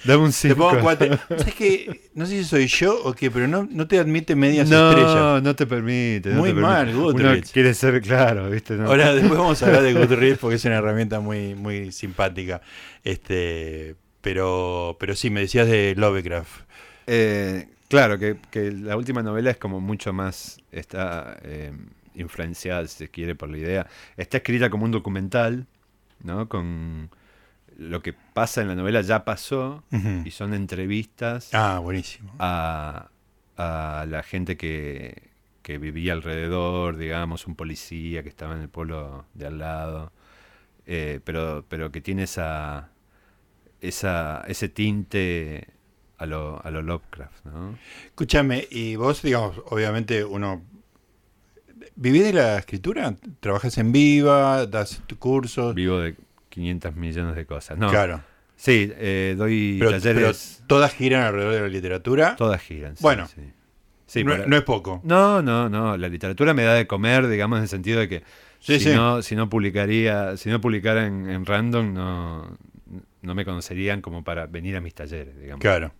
[0.05, 0.55] Dame un Te 5.
[0.55, 1.17] pongo cuatro.
[1.29, 2.09] ¿Sabes qué?
[2.13, 5.43] No sé si soy yo o qué, pero no, no te admite medias No, estrellas.
[5.43, 6.29] no te permite.
[6.31, 6.61] no Muy te permite.
[6.73, 7.51] mal, Uno Goodreads.
[7.51, 8.73] quiere ser claro, ¿viste?
[8.75, 8.87] No.
[8.87, 12.61] Ahora después vamos a hablar de Goodreads porque es una herramienta muy, muy simpática.
[13.05, 16.61] Este, pero, pero sí, me decías de Lovecraft.
[17.07, 20.59] Eh, claro, que, que la última novela es como mucho más.
[20.71, 21.71] Está eh,
[22.15, 23.87] influenciada, si se quiere, por la idea.
[24.17, 25.67] Está escrita como un documental,
[26.21, 26.47] ¿no?
[26.49, 27.09] Con
[27.77, 29.83] lo que pasa en la novela ya pasó
[30.25, 32.31] y son entrevistas Ah, buenísimo.
[32.37, 33.09] a,
[33.57, 35.29] a la gente que,
[35.63, 40.11] que vivía alrededor, digamos, un policía que estaba en el pueblo de al lado,
[40.85, 42.91] eh, pero, pero que tiene esa,
[43.81, 45.67] esa, ese tinte
[46.23, 47.77] a lo, a lo Lovecraft, ¿no?
[48.05, 50.63] Escúchame, y vos, digamos, obviamente uno...
[51.95, 53.13] ¿Vivís de la escritura?
[53.39, 54.65] ¿Trabajas en Viva?
[54.65, 55.75] ¿Das cursos?
[55.75, 56.15] Vivo de
[56.49, 57.77] 500 millones de cosas.
[57.77, 58.23] No, Claro.
[58.55, 62.35] sí, eh, doy Pero, pero talleres, todas giran alrededor de la literatura.
[62.35, 62.95] todas giran.
[62.95, 63.27] sí, Bueno.
[63.27, 63.41] sí.
[64.05, 65.01] Sí, no, es poco.
[65.03, 65.97] No, no, no.
[65.97, 68.23] La literatura me da de comer, digamos, en el sentido de que
[68.59, 68.93] si.
[68.93, 72.57] No, si no publicaría, si no publicara en, en random, no,
[73.23, 75.61] no me conocerían como para venir a mis talleres, digamos.
[75.61, 75.93] Claro.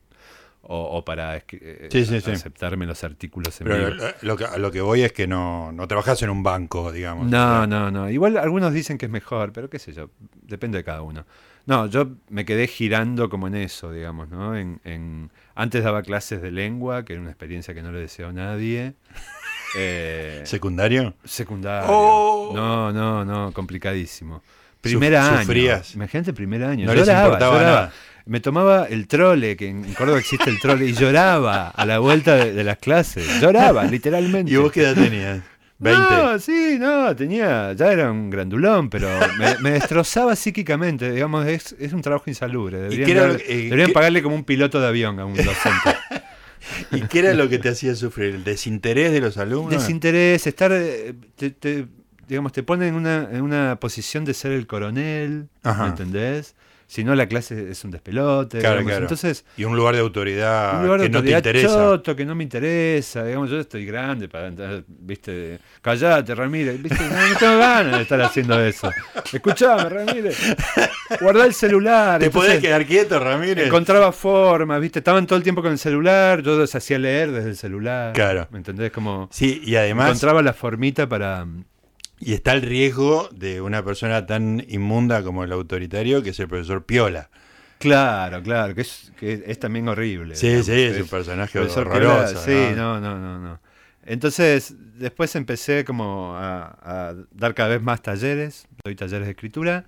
[0.66, 2.32] O, o para eh, Sí, sí, sí.
[2.32, 4.06] aceptarme los artículos en Pero vivo.
[4.22, 7.28] lo, que, a lo que voy es que no, no trabajas en un banco, digamos.
[7.28, 8.10] No, no, no.
[8.10, 10.10] Igual algunos dicen que es mejor, pero qué sé yo,
[10.42, 11.26] depende de cada uno.
[11.66, 14.56] No, yo me quedé girando como en eso, digamos, ¿no?
[14.56, 18.30] En, en- antes daba clases de lengua, que era una experiencia que no le deseo
[18.30, 18.94] a nadie.
[19.76, 21.16] Eh, ¿Secundario?
[21.24, 21.88] Secundario.
[21.90, 22.52] Oh.
[22.54, 24.44] No, no, no, complicadísimo.
[24.82, 25.40] Primer año.
[25.40, 25.96] sufrías.
[25.96, 26.86] Imagínate, primer año.
[26.86, 27.92] No les importaba nada.
[28.26, 32.36] Me tomaba el trole, que en Córdoba existe el trole, y lloraba a la vuelta
[32.36, 33.42] de, de las clases.
[33.42, 34.52] Lloraba, literalmente.
[34.52, 35.42] ¿Y vos qué edad tenías?
[35.80, 36.02] 20.
[36.02, 41.76] No, sí, no, tenía, ya era un grandulón, pero me, me destrozaba psíquicamente, digamos, es,
[41.78, 42.78] es un trabajo insalubre.
[42.80, 45.98] Deberían, era eh, deberían qué- pagarle como un piloto de avión a un docente.
[46.92, 48.36] ¿Y qué era lo que te hacía sufrir?
[48.36, 49.72] ¿El desinterés de los alumnos?
[49.72, 51.88] Desinterés, estar, eh, te, te-
[52.30, 55.84] digamos, te ponen en una, en una posición de ser el coronel, Ajá.
[55.84, 56.56] ¿me entendés?
[56.94, 58.60] Si no, la clase es un despelote.
[58.60, 58.92] Claro, digamos.
[58.92, 59.06] claro.
[59.06, 61.68] Entonces, Y un lugar de autoridad un lugar de que no te interesa.
[61.68, 63.24] choto, que no me interesa.
[63.24, 66.80] Digamos, yo estoy grande para entrar, viste, callate, Ramírez.
[66.80, 67.04] ¿viste?
[67.04, 68.92] No, no tengo ganas de estar haciendo eso.
[69.34, 70.38] Escuchame, Ramírez.
[71.20, 72.20] Guardá el celular.
[72.20, 73.66] ¿Te Entonces, podés quedar quieto, Ramírez?
[73.66, 77.50] Encontraba formas, viste, estaban todo el tiempo con el celular, yo los hacía leer desde
[77.50, 78.14] el celular.
[78.14, 78.48] Claro.
[78.52, 78.92] ¿Me entendés?
[78.92, 81.48] Como Sí, y además, encontraba la formita para.
[82.26, 86.48] Y está el riesgo de una persona tan inmunda como el autoritario, que es el
[86.48, 87.30] profesor Piola.
[87.80, 90.36] Claro, claro, que es, que es también horrible.
[90.36, 91.92] Sí, digamos, sí, es un personaje horroroso.
[91.92, 93.60] Piola, Sí, no, no, no, no.
[94.06, 99.86] Entonces, después empecé como a, a dar cada vez más talleres, doy talleres de escritura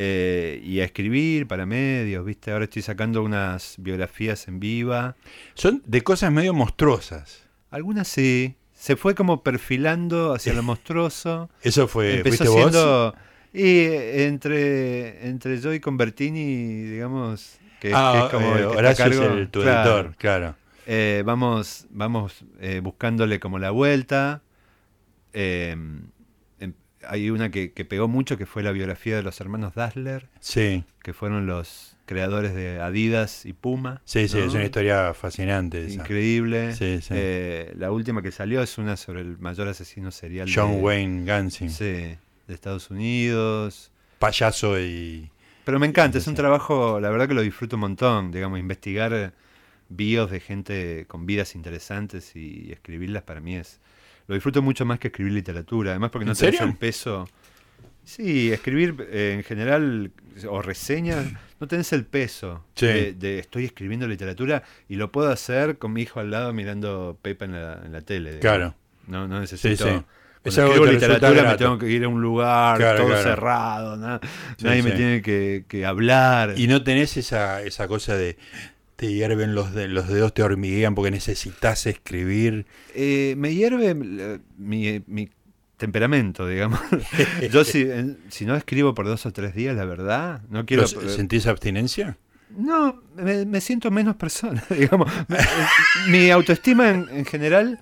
[0.00, 2.52] eh, y a escribir para medios, ¿viste?
[2.52, 5.16] Ahora estoy sacando unas biografías en viva.
[5.54, 7.42] Son de cosas medio monstruosas.
[7.70, 8.54] Algunas sí.
[8.78, 11.50] Se fue como perfilando hacia lo monstruoso.
[11.62, 13.14] Eso fue, Empezó ¿fuiste vos?
[13.52, 17.58] Y eh, entre, entre yo y Convertini, digamos.
[17.80, 19.22] Que, ah, que es como eh, el que está a Horacio cargo.
[19.24, 19.90] es el, tu Claro.
[19.98, 20.54] editor, claro.
[20.86, 24.42] Eh, vamos vamos eh, buscándole como la vuelta.
[25.32, 25.76] Eh,
[26.60, 26.74] em-
[27.06, 30.84] hay una que, que pegó mucho, que fue la biografía de los hermanos Dassler, Sí.
[31.02, 34.00] que fueron los, creadores de Adidas y Puma.
[34.06, 35.84] Sí, sí, es una historia fascinante.
[35.84, 36.00] esa.
[36.00, 36.74] Increíble.
[36.74, 37.12] Sí, sí.
[37.14, 41.24] Eh, la última que salió es una sobre el mayor asesino serial John de, Wayne
[41.26, 42.18] Gansing, sí, de
[42.48, 43.92] Estados Unidos.
[44.18, 45.30] payaso y...
[45.64, 49.34] Pero me encanta, es un trabajo, la verdad que lo disfruto un montón, digamos, investigar
[49.90, 53.80] bios de gente con vidas interesantes y, escribirlas para mí es...
[54.26, 56.62] Lo disfruto mucho más que escribir literatura, además porque ¿En no serio?
[56.62, 57.28] el peso...
[58.08, 60.10] Sí, escribir eh, en general
[60.48, 61.26] o reseñas,
[61.60, 62.86] no tenés el peso Sí.
[62.86, 67.18] de, de estoy escribiendo literatura y lo puedo hacer con mi hijo al lado mirando
[67.20, 68.38] Pepa en la, en la tele.
[68.38, 68.74] Claro.
[69.08, 69.86] No, no necesito.
[69.86, 70.02] sí.
[70.44, 73.22] Es algo que literatura me tengo que ir a un lugar Claro, todo claro.
[73.22, 74.20] cerrado, na-
[74.62, 76.54] nadie me tiene que, que hablar.
[76.56, 78.38] Y no tenés esa, esa cosa de
[78.96, 82.64] te hierven los, de, los dedos, te hormiguean porque necesitas escribir.
[82.94, 85.28] Eh, me hierve mi, mi
[85.78, 86.78] temperamento, digamos.
[87.50, 90.82] Yo si, en- si no escribo por dos o tres días, la verdad, no quiero...
[90.82, 92.18] ¿Los- ¿Sentís abstinencia?
[92.56, 95.10] No, me, me siento menos persona, digamos.
[95.30, 95.36] Eh,
[96.08, 97.78] mi autoestima en, en general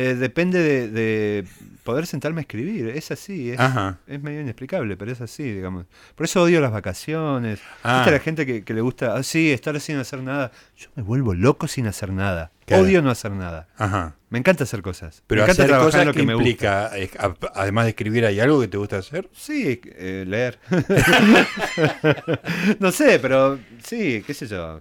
[0.00, 1.44] eh, depende de, de
[1.82, 2.88] poder sentarme a escribir.
[2.90, 3.58] Es así, es,
[4.06, 5.86] es medio inexplicable, pero es así, digamos.
[6.14, 7.58] Por eso odio las vacaciones.
[7.82, 7.96] Ah.
[7.98, 10.52] ¿Viste la gente que, que le gusta, ah, sí, estar sin hacer nada?
[10.76, 12.52] Yo me vuelvo loco sin hacer nada.
[12.64, 12.84] Claro.
[12.84, 13.66] Odio no hacer nada.
[13.76, 14.14] Ajá.
[14.30, 15.22] Me encanta hacer cosas.
[15.26, 16.48] Pero me encanta hacer cosas lo que, que, me gusta.
[16.48, 19.28] implica, eh, a- además de escribir, ¿hay algo que te gusta hacer?
[19.34, 20.58] Sí, eh, leer.
[22.78, 24.80] no sé, pero sí, qué sé yo.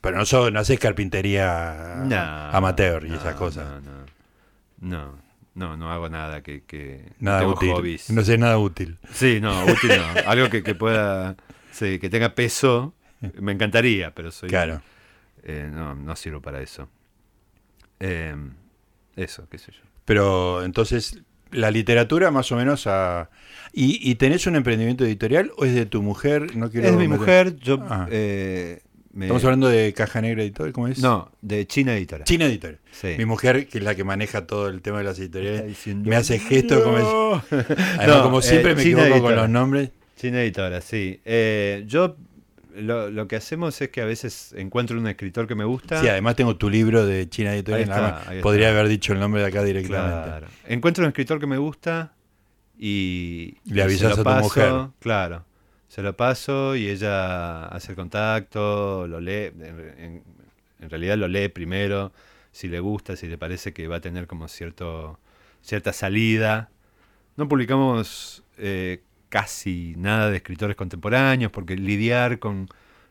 [0.00, 2.16] Pero no, sos- no haces carpintería No,
[2.56, 3.66] amateur y no, esas cosas.
[3.82, 4.06] No, no,
[4.80, 5.18] no,
[5.54, 6.62] no, no hago nada que...
[6.64, 7.72] que Nada útil.
[7.72, 8.10] hobbies.
[8.10, 8.98] No sé nada útil.
[9.12, 10.20] Sí, no, útil no.
[10.30, 11.36] Algo que, que pueda...
[11.72, 12.94] Sí, que tenga peso.
[13.38, 14.48] Me encantaría, pero soy...
[14.48, 14.80] Claro.
[15.42, 16.88] eh, no, no sirvo para eso.
[17.98, 18.34] Eh,
[19.16, 19.80] eso, qué sé yo.
[20.06, 23.28] Pero entonces, la literatura más o menos a...
[23.72, 26.56] ¿Y, y tenés un emprendimiento editorial o es de tu mujer?
[26.56, 27.78] No quiero es mi mujer, yo...
[27.88, 28.06] Ah.
[28.10, 28.82] eh,
[29.12, 30.98] me- Estamos hablando de Caja Negra Editorial, ¿cómo es?
[31.00, 32.24] No, de China Editora.
[32.24, 32.80] China Editorial.
[32.92, 33.14] Sí.
[33.18, 36.16] Mi mujer, que es la que maneja todo el tema de las editoriales, diciendo, me
[36.16, 36.98] hace gestos como...
[36.98, 37.42] "No".
[37.50, 39.90] Además, No, como siempre eh, me China equivoco con los nombres.
[40.16, 41.20] China Editora, sí.
[41.24, 42.16] Eh, yo
[42.76, 46.00] lo, lo que hacemos es que a veces encuentro un escritor que me gusta.
[46.00, 47.82] Sí, además tengo tu libro de China Editorial.
[47.82, 48.22] Está.
[48.42, 50.28] Podría haber dicho el nombre de acá directamente.
[50.28, 50.46] Claro.
[50.68, 52.12] Encuentro un escritor que me gusta
[52.78, 53.56] y.
[53.64, 54.72] Le avisas a tu mujer.
[55.00, 55.44] Claro.
[55.90, 59.50] Se lo paso y ella hace el contacto, lo lee.
[59.58, 60.22] En,
[60.88, 62.12] realidad lo lee primero,
[62.52, 65.18] si le gusta, si le parece que va a tener como cierto
[65.60, 66.70] cierta salida.
[67.36, 72.68] No publicamos eh, casi nada de escritores contemporáneos porque lidiar con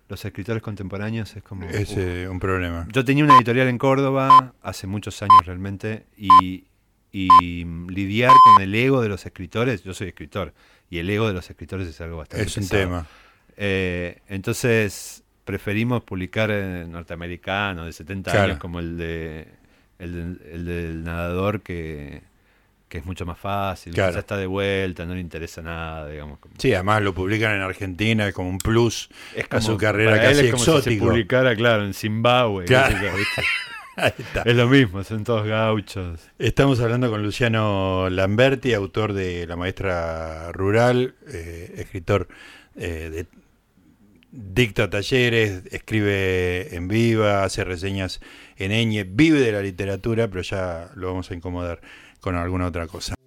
[0.07, 1.67] los escritores contemporáneos es como...
[1.67, 2.87] Es eh, un problema.
[2.93, 6.63] Yo tenía una editorial en Córdoba hace muchos años realmente y,
[7.11, 10.53] y lidiar con el ego de los escritores, yo soy escritor
[10.89, 12.81] y el ego de los escritores es algo bastante Es un pesado.
[12.81, 13.05] tema.
[13.57, 18.45] Eh, entonces preferimos publicar en norteamericano de 70 Claro.
[18.45, 19.47] años como el de
[19.99, 22.21] el, del- el del nadador que,
[22.87, 24.13] que es mucho más fácil, Claro.
[24.13, 26.39] ya está de vuelta, no le interesa nada, digamos.
[26.39, 29.77] como- Sí, además lo publican en Argentina es como un plus Es a su como-
[29.79, 31.05] carrera para él casi es como si se exótico.
[31.07, 32.63] publicara, claro, en Zimbabue.
[32.65, 32.95] Claro.
[33.99, 34.43] Ahí está.
[34.43, 36.29] es lo mismo, son todos gauchos.
[36.37, 42.27] Estamos hablando con Luciano Lamberti, autor de La Maestra Rural, eh, escritor
[42.75, 43.25] eh, de
[44.31, 48.21] dicta talleres, escribe en viva, hace reseñas
[48.57, 51.81] en Eñe, vive de la literatura, pero ya lo vamos a incomodar
[52.21, 53.18] con alguna otra cosa.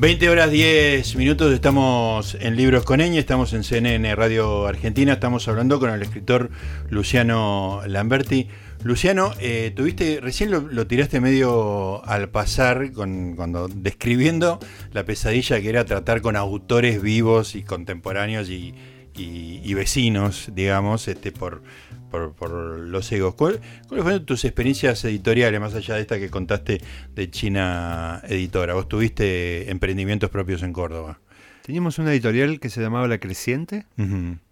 [0.00, 5.46] Veinte horas 10 minutos, estamos en Libros con Eñe, estamos en CNN Radio Argentina, estamos
[5.46, 6.48] hablando con el escritor
[6.88, 8.48] Luciano Lamberti.
[8.82, 14.58] Luciano, eh, tuviste, recién lo, tiraste medio al pasar cuando describiendo
[14.92, 18.74] la pesadilla que era tratar con autores vivos y contemporáneos y,
[19.14, 21.62] y- y vecinos, digamos, este, por,
[22.10, 23.34] por, por los egos.
[23.34, 26.80] ¿Cuál- ¿Cuáles fueron tus experiencias editoriales, más allá de esta que contaste
[27.14, 28.74] de China Editora?
[28.74, 31.20] Vos tuviste emprendimientos propios en Córdoba.
[31.62, 33.84] Teníamos una editorial que se llamaba La Creciente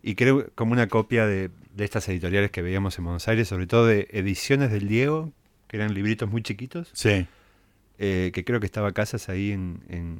[0.02, 3.66] y creo como una copia de, de estas editoriales que veíamos en Buenos Aires, sobre
[3.66, 5.32] todo de Ediciones del Diego,
[5.66, 7.26] que eran libritos muy chiquitos, Sí,
[7.98, 10.18] eh, que creo que estaba Casas ahí en, en-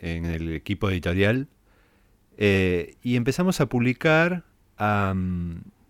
[0.00, 1.48] en el equipo editorial.
[2.36, 4.44] Eh, y empezamos a publicar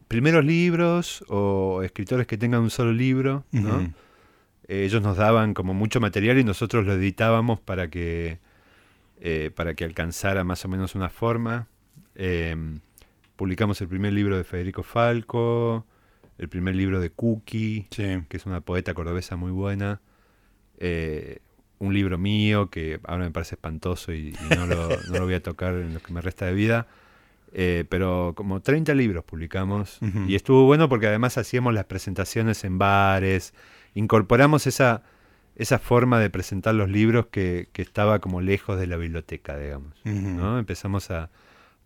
[0.09, 3.93] primeros libros o escritores que tengan un solo libro, ¿no?
[4.67, 8.39] Eh, ellos nos daban como mucho material y nosotros lo editábamos para que
[9.21, 11.67] eh, para que alcanzara más o menos una forma.
[12.15, 12.57] Eh,
[13.35, 15.87] publicamos el primer libro de Federico Falco,
[16.39, 18.23] el primer libro de Cookie, sí.
[18.29, 20.01] que es una poeta cordobesa muy buena.
[20.79, 21.41] Eh,
[21.81, 25.35] un libro mío que ahora me parece espantoso y, y no, lo, no lo voy
[25.35, 26.87] a tocar en lo que me resta de vida.
[27.53, 32.79] Eh, pero como 30 libros publicamos y estuvo bueno porque además hacíamos las presentaciones en
[32.79, 33.55] bares,
[33.95, 35.03] incorporamos esa,
[35.57, 39.95] esa forma de presentar los libros que, que estaba como lejos de la biblioteca, digamos.
[40.05, 41.31] Empezamos a,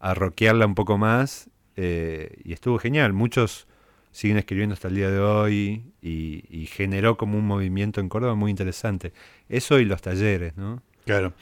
[0.00, 3.12] a rockearla un poco más eh, y estuvo genial.
[3.12, 3.68] Muchos
[4.10, 8.34] siguen escribiendo hasta el día de hoy y, y generó como un movimiento en Córdoba
[8.34, 9.12] muy interesante.
[9.48, 10.82] Eso y los talleres, ¿no?
[11.04, 11.32] Claro.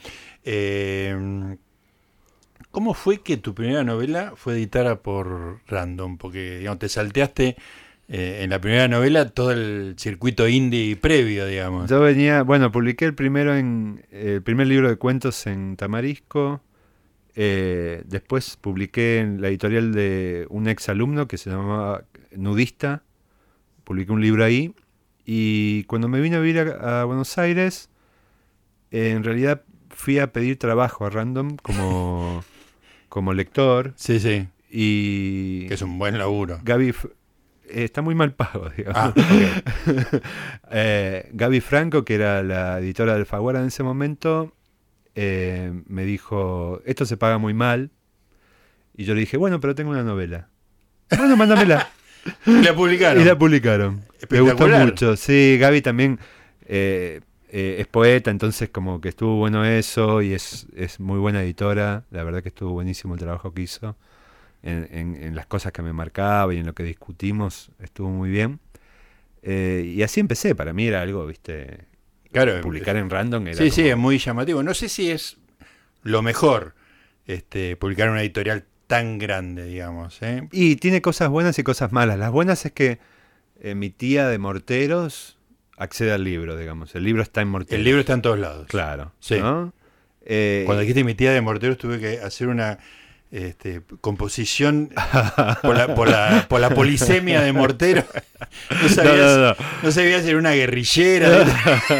[0.43, 1.57] Eh,
[2.71, 6.17] ¿Cómo fue que tu primera novela fue editada por Random?
[6.17, 7.57] Porque digamos, te salteaste
[8.07, 11.89] eh, en la primera novela todo el circuito indie previo, digamos.
[11.89, 16.61] Yo venía, bueno, publiqué el primero en el primer libro de cuentos en Tamarisco.
[17.35, 22.03] eh, después publiqué en la editorial de un ex alumno que se llamaba
[22.35, 23.03] Nudista.
[23.83, 24.73] Publiqué un libro ahí.
[25.25, 27.89] Y cuando me vine a vivir a, a Buenos Aires,
[28.91, 32.43] eh, en realidad fui a pedir trabajo a Random como,
[33.11, 33.91] como lector.
[33.97, 34.47] Sí, sí.
[34.69, 36.61] Y Que es un buen laburo.
[36.63, 36.91] Gaby
[37.67, 38.97] eh, está muy mal pago, digamos.
[38.97, 40.21] Ah, ok.
[40.71, 44.53] Eh, Gaby Franco, que era la editora de Alfaguara en ese momento,
[45.13, 47.91] eh, me dijo, esto se paga muy mal.
[48.95, 50.47] Y yo le dije, bueno, pero tengo una novela.
[51.15, 51.89] Bueno, mándamela.
[52.45, 53.19] Y la publicaron.
[53.19, 54.05] y la publicaron.
[54.29, 55.17] Me gustó mucho.
[55.17, 56.19] Sí, Gaby también
[56.67, 61.43] eh, eh, es poeta, entonces como que estuvo bueno eso y es, es muy buena
[61.43, 62.05] editora.
[62.11, 63.97] La verdad que estuvo buenísimo el trabajo que hizo.
[64.63, 68.29] En, en- en las cosas que me marcaba y en lo que discutimos estuvo muy
[68.29, 68.59] bien.
[69.43, 71.85] Eh, y así empecé, para mí era algo, viste,
[72.31, 74.63] Claro, publicar en random era Sí, sí, es muy llamativo.
[74.63, 75.37] No sé si es
[76.03, 76.75] lo mejor
[77.25, 80.21] este, publicar una editorial tan grande, digamos.
[80.21, 80.47] ¿eh?
[80.51, 82.19] Y tiene cosas buenas y cosas malas.
[82.19, 82.99] Las buenas es que
[83.61, 85.37] eh, mi tía de Morteros
[85.81, 86.93] accede al libro, digamos.
[86.95, 87.77] El libro está en Morteros.
[87.77, 88.67] El libro está en todos lados.
[88.67, 89.11] Claro.
[89.19, 89.39] Sí.
[89.39, 89.73] ¿no?
[90.23, 92.77] Eh, Cuando dijiste mi tía de morteros tuve que hacer una
[93.31, 94.91] este, composición
[95.63, 98.03] por la, por, la, por la polisemia de mortero.
[98.81, 99.55] No sabía, No, no, no.
[99.83, 101.45] no sabía si era una guerrillera.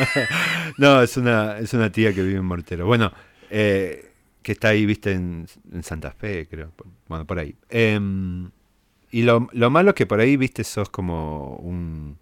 [0.77, 2.85] no, es una, es una tía que vive en Mortero.
[2.85, 3.13] Bueno,
[3.49, 6.71] eh, que está ahí, viste, en, en Santa Fe, creo.
[7.07, 7.55] Bueno, por ahí.
[7.69, 8.49] Em,
[9.11, 12.17] y lo, lo malo es que por ahí, viste, sos como un,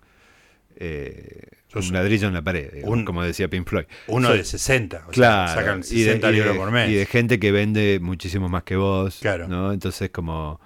[0.81, 1.41] eh,
[1.75, 3.85] un ladrillo en la pared, digamos, un- como decía Pink Floyd.
[4.07, 4.97] Uno de 60.
[4.97, 6.89] O sea, Claro, sacan y de- 60 y de, libros por mes.
[6.89, 9.19] y de gente que vende muchísimo más que vos.
[9.21, 9.47] Claro.
[9.49, 9.71] ¿no?
[9.73, 10.59] Entonces, como,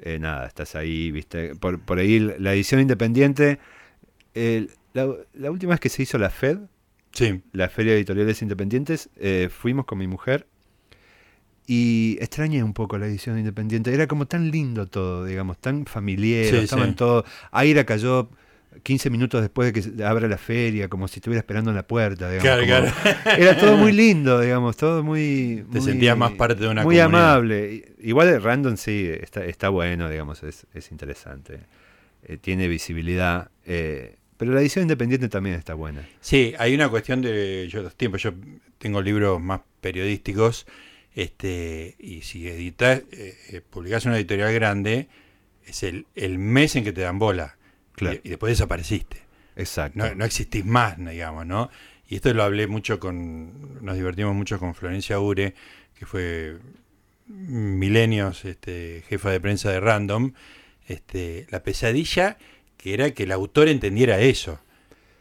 [0.00, 1.54] eh, nada, estás ahí, viste.
[1.54, 3.58] Por, por ahí la edición independiente.
[4.34, 6.58] la, la última vez que se hizo la FED,
[7.12, 7.42] Sí.
[7.52, 10.46] la Feria de Editoriales Independientes, eh, fuimos con mi mujer
[11.66, 13.92] y extrañé un poco la edición independiente.
[13.94, 16.46] Era como tan lindo todo, digamos, tan familiar.
[16.46, 16.94] Sí, estaban sí.
[16.96, 17.24] todos.
[17.50, 18.30] Aira cayó
[18.82, 22.30] 15 minutos después de que abra la feria, como si estuviera esperando en la puerta.
[22.30, 23.40] Digamos, Claro, como- claro.
[23.42, 25.64] Era todo muy lindo, digamos, todo muy.
[25.72, 27.06] Te muy- sentías más parte de una Muy comunidad.
[27.34, 27.94] amable.
[28.00, 31.60] Igual el Random sí, está, está bueno, digamos, es, es interesante.
[32.24, 33.50] Eh, tiene visibilidad.
[33.66, 36.04] eh, pero la edición independiente también está buena.
[36.20, 38.22] Sí, hay una cuestión de yo, los tiempos.
[38.22, 38.32] Yo
[38.78, 40.66] tengo libros más periodísticos.
[41.14, 45.08] Este, y si editas, eh, eh, publicás una editorial grande,
[45.66, 47.56] es el, el mes en que te dan bola.
[47.94, 48.18] Claro.
[48.22, 49.18] Y, y después desapareciste.
[49.56, 49.98] Exacto.
[49.98, 51.70] No, no existís más, digamos, ¿no?
[52.08, 53.84] Y esto lo hablé mucho con.
[53.84, 55.54] Nos divertimos mucho con Florencia Ure,
[55.94, 56.58] que fue
[57.26, 60.32] milenios este, jefa de prensa de Random.
[60.86, 62.38] Este, la pesadilla
[62.76, 64.60] que era que el autor entendiera eso.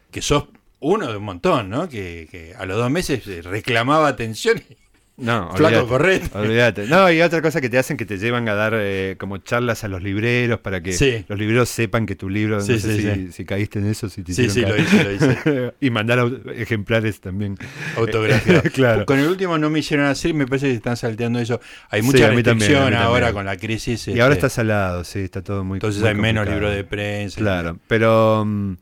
[0.09, 0.45] Que sos
[0.79, 1.87] uno de un montón, ¿no?
[1.87, 4.61] Que, que a los dos meses eh, reclamaba atención.
[4.69, 4.77] y-
[5.21, 6.37] No, Flaco, correcte.
[6.37, 6.87] olvídate.
[6.87, 9.83] No, y otra cosa que te hacen que te llevan a dar eh, como charlas
[9.83, 11.23] a los libreros para que Sí.
[11.27, 14.09] los libreros sepan que tu libro, no Sí, sé sí, si, si caíste en eso,
[14.09, 15.73] si te Sí, sí, lo hice, lo hice.
[15.79, 17.57] y mandar ejemplares también.
[17.95, 18.61] Autografiado.
[18.73, 19.05] Claro.
[19.05, 21.61] Con el último no me hicieron así, me parece que están salteando eso.
[21.89, 24.07] Hay mucha también, restricción ahora con la crisis.
[24.07, 26.83] Y ahora este, está salado, sí, está todo muy Entonces muy hay menos libros de
[26.83, 27.37] prensa.
[27.39, 28.73] Claro, pero mm,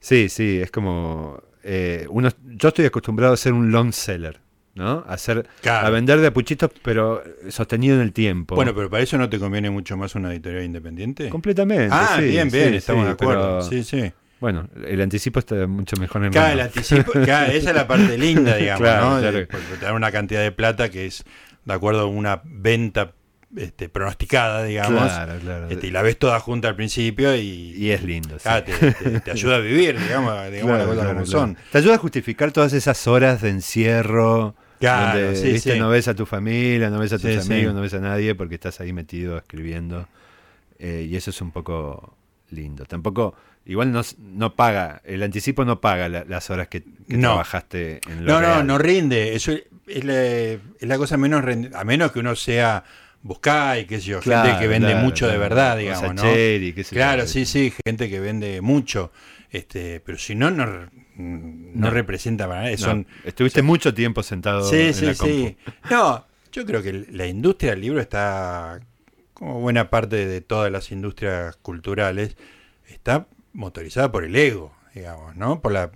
[0.00, 2.28] sí, sí, es como eh, uno.
[2.44, 4.40] Yo estoy acostumbrado a ser un long seller,
[4.76, 5.04] ¿no?
[5.08, 5.86] A hacer, Claro.
[5.88, 8.54] a vender de puchitos, pero sostenido en el tiempo.
[8.54, 11.28] Bueno, pero para eso no te conviene mucho más una editorial independiente.
[11.30, 11.88] completamente.
[11.90, 13.58] Ah, sí, bien, bien, sí, estamos sí, de acuerdo.
[13.58, 14.12] pero, Sí, sí.
[14.38, 18.18] Bueno, el anticipo está mucho mejor en Claro, el anticipo, claro, esa es la parte
[18.18, 19.20] linda, digamos, Claro, ¿no?
[19.20, 19.46] claro.
[19.50, 21.24] Porque te dan una cantidad de plata que es
[21.64, 23.12] de acuerdo a una venta
[23.56, 25.10] este, pronosticada, digamos.
[25.10, 25.68] Claro, claro.
[25.70, 28.38] Este, y la ves toda junta al principio y, Y es lindo.
[28.38, 28.48] sí.
[28.66, 31.56] te, te- te ayuda a vivir, digamos, digamos Claro, las cosas claro, como son.
[31.72, 34.54] Te ayuda a justificar todas esas horas de encierro.
[34.78, 35.78] Claro, donde, sí, viste, sí.
[35.78, 38.34] no ves a tu familia, no ves a tus Sí, amigos, no ves a nadie
[38.34, 40.08] porque estás ahí metido escribiendo.
[40.78, 42.16] Eh, y eso es un poco
[42.50, 42.84] lindo.
[42.84, 47.30] Tampoco, igual no, no paga, el anticipo no paga la- las horas que, que No.
[47.30, 48.66] trabajaste en lo No, no, real.
[48.66, 49.34] no rinde.
[49.34, 49.52] Eso
[49.86, 52.84] es la, es la cosa menos rendi- A menos que uno sea
[53.22, 56.22] buscá y qué sé yo, gente que vende claro, mucho de verdad, digamos, ¿no?
[56.22, 56.98] Sacheri, qué sé yo.
[57.00, 59.10] Claro, sí, sí, gente que vende mucho.
[59.50, 61.90] Este, pero si no, no, no, No.
[61.90, 62.76] representa para nada.
[62.76, 65.56] Son, estuviste mucho tiempo sentado sí, en sí, la sí.
[65.90, 68.80] No, yo creo que la industria del libro está,
[69.34, 72.36] como buena parte de todas las industrias culturales,
[72.88, 75.60] está motorizada por el ego, digamos, ¿no?
[75.60, 75.90] Por la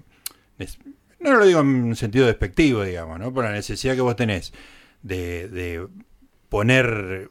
[1.21, 3.33] no lo digo en un sentido despectivo, digamos, ¿no?
[3.33, 4.53] Por la necesidad que vos tenés
[5.03, 5.87] de, de
[6.49, 7.31] poner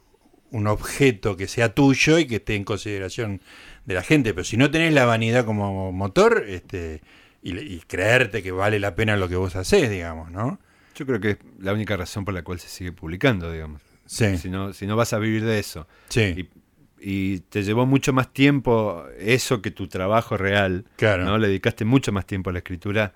[0.51, 3.41] un objeto que sea tuyo y que esté en consideración
[3.89, 4.33] de la gente.
[4.33, 7.01] Pero si no tenés la vanidad como motor, este,
[7.43, 10.59] y, y creerte que vale la pena lo que vos hacés, digamos, ¿no?
[10.95, 13.81] Yo creo que es la única razón por la cual se sigue publicando, digamos.
[14.05, 15.87] Sí, Si no, si no vas a vivir de eso.
[16.09, 16.47] sí,
[17.01, 20.85] Y, y te llevó mucho más tiempo eso que tu trabajo real.
[20.97, 21.25] claro.
[21.25, 21.37] ¿no?
[21.37, 23.13] Le dedicaste mucho más tiempo a la escritura.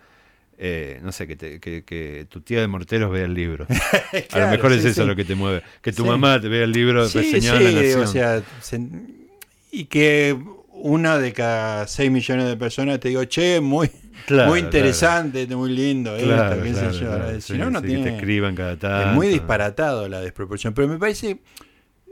[0.57, 3.67] eh, no sé, que, te- que, que tu tía de Morteros vea el libro.
[4.31, 5.07] a lo mejor es eso sí.
[5.07, 5.61] lo que te mueve.
[5.81, 6.09] Que tu Sí.
[6.09, 8.01] mamá te vea el libro Sí, reseñado en la Nación.
[8.03, 8.79] o sea, se-
[9.71, 10.37] y que
[10.75, 13.89] una de cada 6 millones de personas te digo, che, muy,
[14.25, 16.99] Claro, muy interesante, muy lindo, esto, Claro, qué sé claro, yo.
[17.07, 18.03] claro, si sí, no, no sí, que tiene...
[18.03, 19.09] te escriban cada tanto.
[19.09, 20.73] Es muy disparatado la desproporción.
[20.73, 21.39] Pero me parece,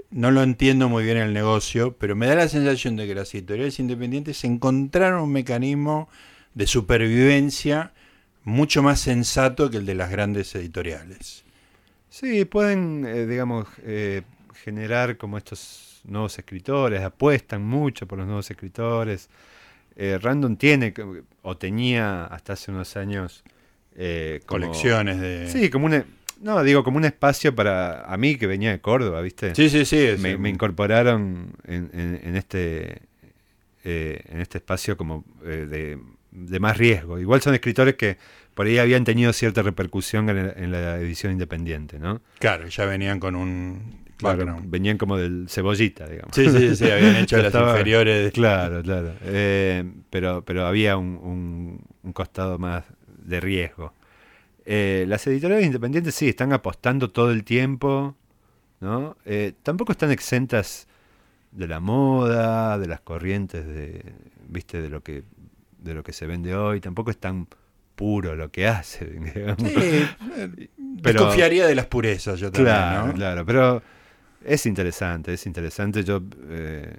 [0.09, 3.33] no lo entiendo muy bien el negocio, pero me da la sensación de que las
[3.33, 6.09] editoriales independientes encontraron un mecanismo
[6.53, 7.93] de supervivencia
[8.43, 11.43] mucho más sensato que el de las grandes editoriales.
[12.09, 14.23] Sí, pueden, eh, digamos, eh,
[14.63, 19.29] generar como estos nuevos escritores, apuestan mucho por los nuevos escritores.
[19.95, 20.93] Eh, Random tiene,
[21.41, 23.43] o tenía hasta hace unos años,
[23.95, 25.47] eh, como- Colecciones de...
[25.49, 26.03] Sí, como un,
[26.41, 29.53] no, digo, como un espacio para a mí que venía de Córdoba, ¿viste?
[29.53, 29.85] sí, sí.
[29.85, 33.01] sí, me, me incorporaron en, en- en este
[33.83, 35.97] eh, en este espacio como de,
[36.31, 37.19] de más riesgo.
[37.19, 38.17] Igual son escritores que
[38.53, 42.21] por ahí habían tenido cierta repercusión en, la- en la edición independiente, ¿no?
[42.39, 46.35] Claro, ya venían con un Claro, venían como del cebollita, digamos.
[46.35, 48.31] Sí, sí, sí, habían hecho las estaba- inferiores.
[48.31, 49.13] Claro, claro.
[49.23, 52.85] Eh, pero, pero había un, un- un costado más
[53.23, 53.93] de riesgo.
[54.65, 58.15] Eh, las editoriales independientes sí, están apostando todo el tiempo,
[58.79, 59.17] ¿no?
[59.25, 60.87] Eh, tampoco están exentas
[61.51, 64.03] de la moda, de las corrientes de,
[64.47, 65.23] viste, de lo que,
[65.79, 66.79] de lo que se vende hoy.
[66.79, 67.47] Tampoco es tan
[67.95, 69.57] puro lo que hacen, digamos.
[69.69, 70.07] Sí,
[71.03, 73.13] Pero- desconfiaría de las purezas yo también, Claro, ¿no?
[73.13, 73.83] claro, pero
[74.43, 76.03] es interesante, es interesante.
[76.03, 76.93] Yo, eh,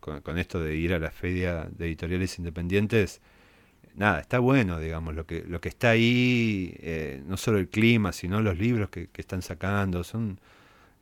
[0.00, 3.20] con, esto de ir a la feria de editoriales independientes,
[3.94, 8.12] nada, está bueno, digamos, lo que, lo que está ahí, eh, no solo el clima,
[8.12, 10.40] sino los libros que, que están sacando, son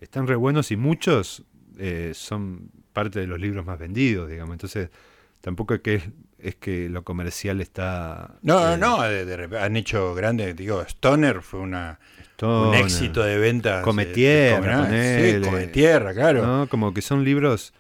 [0.01, 1.45] están re buenos y muchos
[1.79, 4.55] eh, son parte de los libros más vendidos, digamos.
[4.55, 4.91] Entonces,
[5.41, 6.03] tampoco es que,
[6.39, 8.37] es, que lo comercial está...
[8.43, 11.99] No, eh, no, de- de rep- han hecho grandes, digo, Stoner fue una,
[12.69, 13.83] un éxito de ventas.
[13.85, 14.13] Come eh.
[15.41, 16.47] Sí, come tierra, claro.
[16.47, 16.69] ¿no?
[16.69, 17.73] Como que son libros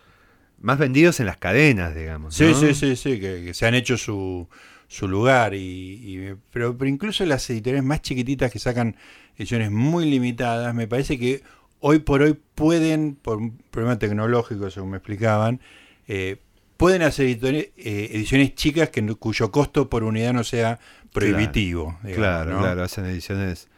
[0.60, 2.34] más vendidos en las cadenas, digamos.
[2.34, 4.48] Sí, sí, sí, sí, que, que se han hecho su,
[4.88, 5.54] su lugar.
[5.54, 8.96] Y, y- pero, pero incluso las editoriales más chiquititas que sacan
[9.36, 11.42] ediciones muy limitadas, me parece que
[11.78, 15.60] hoy por hoy pueden, por un problema tecnológico, según me explicaban,
[16.08, 16.38] eh,
[16.78, 20.78] pueden hacer editore- eh, ediciones chicas que, cuyo costo por unidad no sea
[21.12, 21.98] prohibitivo.
[22.02, 22.58] digamos, Claro, ¿no?
[22.60, 23.68] claro, hacen ediciones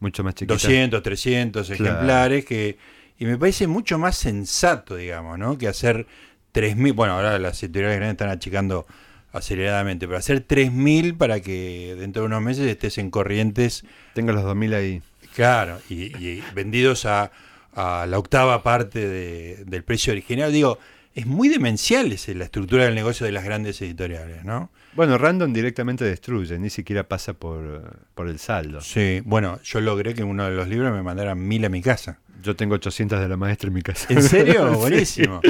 [0.00, 0.62] mucho más chiquitas.
[0.62, 1.84] 200, 300 Claro.
[1.84, 2.78] ejemplares que
[3.18, 5.56] y me parece mucho más sensato, digamos, ¿no?
[5.58, 6.06] Que hacer
[6.52, 8.86] 3000, bueno, ahora las editoriales grandes están achicando
[9.32, 13.84] aceleradamente, pero hacer 3000 para que dentro de unos meses estés en corrientes,
[14.14, 15.02] Tengo los 2000 ahí.
[15.34, 17.32] claro, y, y vendidos a,
[17.74, 20.52] a la octava parte de- del precio original.
[20.52, 20.78] Digo,
[21.16, 24.70] es muy demencial la estructura del negocio de las grandes editoriales, ¿no?
[24.94, 28.80] Bueno, Random directamente destruye, ni siquiera pasa por, por el saldo.
[28.80, 32.20] Sí, bueno, yo logré que uno de los libros me mandaran mil a mi casa.
[32.42, 34.06] Yo tengo 800 de la maestra en mi casa.
[34.10, 34.68] ¿En serio?
[34.72, 34.76] Sí.
[34.78, 35.40] Buenísimo.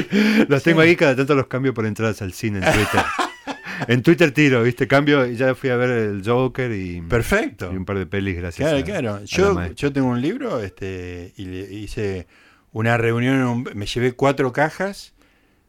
[0.47, 3.01] Los tengo ahí, cada tanto los cambio por entradas al cine en Twitter.
[3.89, 4.87] en Twitter tiro, ¿viste?
[4.87, 7.69] Cambio y ya fui a ver el Joker y, Perfecto.
[7.71, 9.25] y un par de pelis gracias Claro, a- claro.
[9.25, 12.25] Yo, yo tengo un libro este, y le hice
[12.71, 15.13] una reunión, en un- me llevé cuatro cajas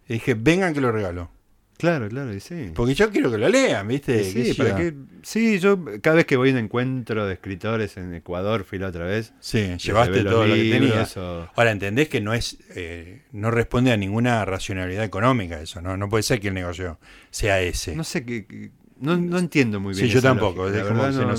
[0.09, 1.31] y dije, vengan que lo regalo.
[1.77, 2.73] Claro, claro, y sí.
[2.75, 4.17] Porque yo quiero que lo lean, ¿viste?
[4.17, 4.77] ¿Qué sí, sé para yo?
[4.79, 8.79] qué- sí, yo cada vez que voy a un encuentro de escritores en Ecuador, fui
[8.81, 9.33] la otra vez.
[9.39, 11.17] Sí, llevaste todo lo que tenías.
[11.17, 15.97] o- Ahora, entendés que no es eh, no responde a ninguna racionalidad económica eso, ¿no?
[15.97, 16.99] No puede ser que el negocio
[17.31, 17.95] sea ese.
[17.95, 18.45] No sé qué.
[18.47, 20.15] qué- No, no entiendo muy Sí, bien.
[20.15, 21.37] yo esa tampoco, lógica, verdad no-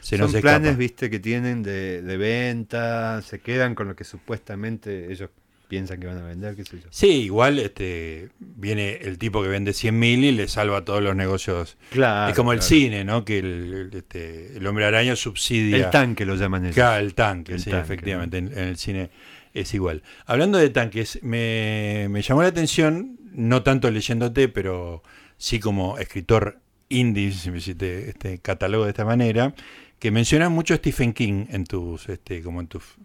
[0.00, 0.76] se son planes, escapa.
[0.76, 5.30] viste, que tienen de, de venta, se quedan con lo que supuestamente ellos
[5.68, 6.88] piensan que van a vender, qué sé yo.
[6.90, 11.76] Sí, igual este viene el tipo que vende 100.000 y le salva todos los negocios.
[11.90, 12.30] Claro.
[12.30, 12.68] es como el claro.
[12.68, 13.24] cine, ¿no?
[13.24, 15.76] Que el, este, el hombre araña subsidia.
[15.76, 16.74] El tanque lo llaman ellos.
[16.74, 18.38] Claro, el tanque, El sí, tanque, efectivamente.
[18.38, 19.10] En, en el cine
[19.54, 20.02] es igual.
[20.26, 25.02] Hablando de tanques, me, me llamó la atención, no tanto leyéndote, pero
[25.36, 29.54] sí como escritor indie, si me hiciste este catálogo de esta manera,
[29.98, 33.00] que mencionas mucho a Stephen King en tus, este, como en tus Pedazo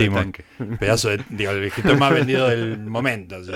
[0.00, 0.26] de favoritismos.
[0.78, 3.52] Pedazo de, digo, el escritor más vendido del momento, así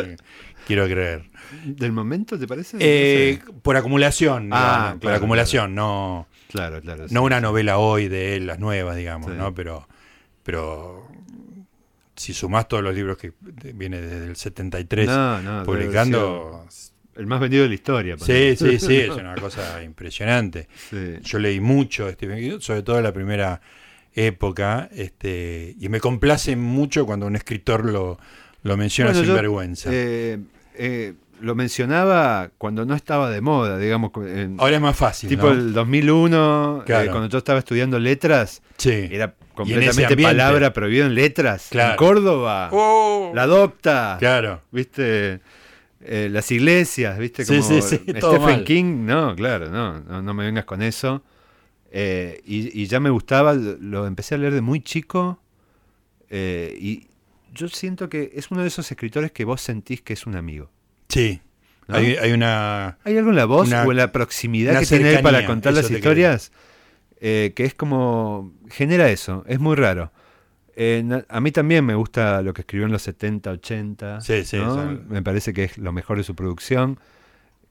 [0.67, 1.25] quiero creer.
[1.65, 2.77] ¿Del momento te parece?
[2.81, 7.09] Eh, por acumulación, Ah, digamos, por claro, acumulación, no, Claro, claro.
[7.09, 7.43] sí, no una sí.
[7.43, 9.39] novela hoy de él, las nuevas, digamos, Sí.
[9.39, 9.55] ¿no?
[9.55, 9.89] Pero,
[10.43, 11.09] pero
[12.15, 16.67] si sumás todos los libros que viene desde el 73 No, no, publicando,
[17.17, 18.17] El más vendido de la historia.
[18.17, 18.57] sí, ponele.
[18.57, 20.69] sí, sí, es una cosa impresionante.
[20.91, 21.17] Sí.
[21.23, 23.61] Yo leí mucho de Stephen King, sobre todo en la primera
[24.15, 28.19] época, este, y me complace mucho cuando un escritor lo,
[28.63, 29.91] lo menciona Bueno, sin yo, vergüenza.
[29.93, 30.39] eh,
[30.75, 34.11] eh, lo mencionaba cuando no estaba de moda, digamos.
[34.17, 35.53] en- Ahora es más fácil, tipo ¿no?
[35.53, 37.11] el 2001, eh, Claro.
[37.11, 39.09] cuando yo estaba estudiando letras, Sí.
[39.11, 41.67] era completamente palabra prohibida en letras.
[41.71, 41.91] Claro.
[41.93, 44.61] En Córdoba, Oh, la adopta, Claro.
[44.71, 45.41] ¿viste?
[46.05, 47.45] Eh, las iglesias, ¿viste?
[47.45, 48.65] Sí, Como sí, sí, todo Stephen.
[48.65, 51.23] King, no, claro, no, no, no me vengas con eso.
[51.91, 55.41] Eh, y, y ya me gustaba, lo, lo empecé a leer de muy chico.
[56.31, 57.07] eh, y
[57.55, 60.71] yo siento que es uno de esos escritores que vos sentís que es un amigo.
[61.09, 61.41] Sí.
[61.87, 61.97] ¿no?
[61.97, 62.97] Hay, hay una.
[63.05, 65.75] ¿Hay algo en la voz Una- o en la proximidad que tiene él para contar
[65.75, 66.51] las historias?
[67.21, 68.53] eh, que es como.
[68.71, 70.11] genera eso, es muy raro.
[70.75, 74.21] Eh, a mí también me gusta lo que escribió en los 70, 80.
[74.23, 74.59] Sí, sí,
[75.09, 76.99] Me parece que es lo mejor de su producción.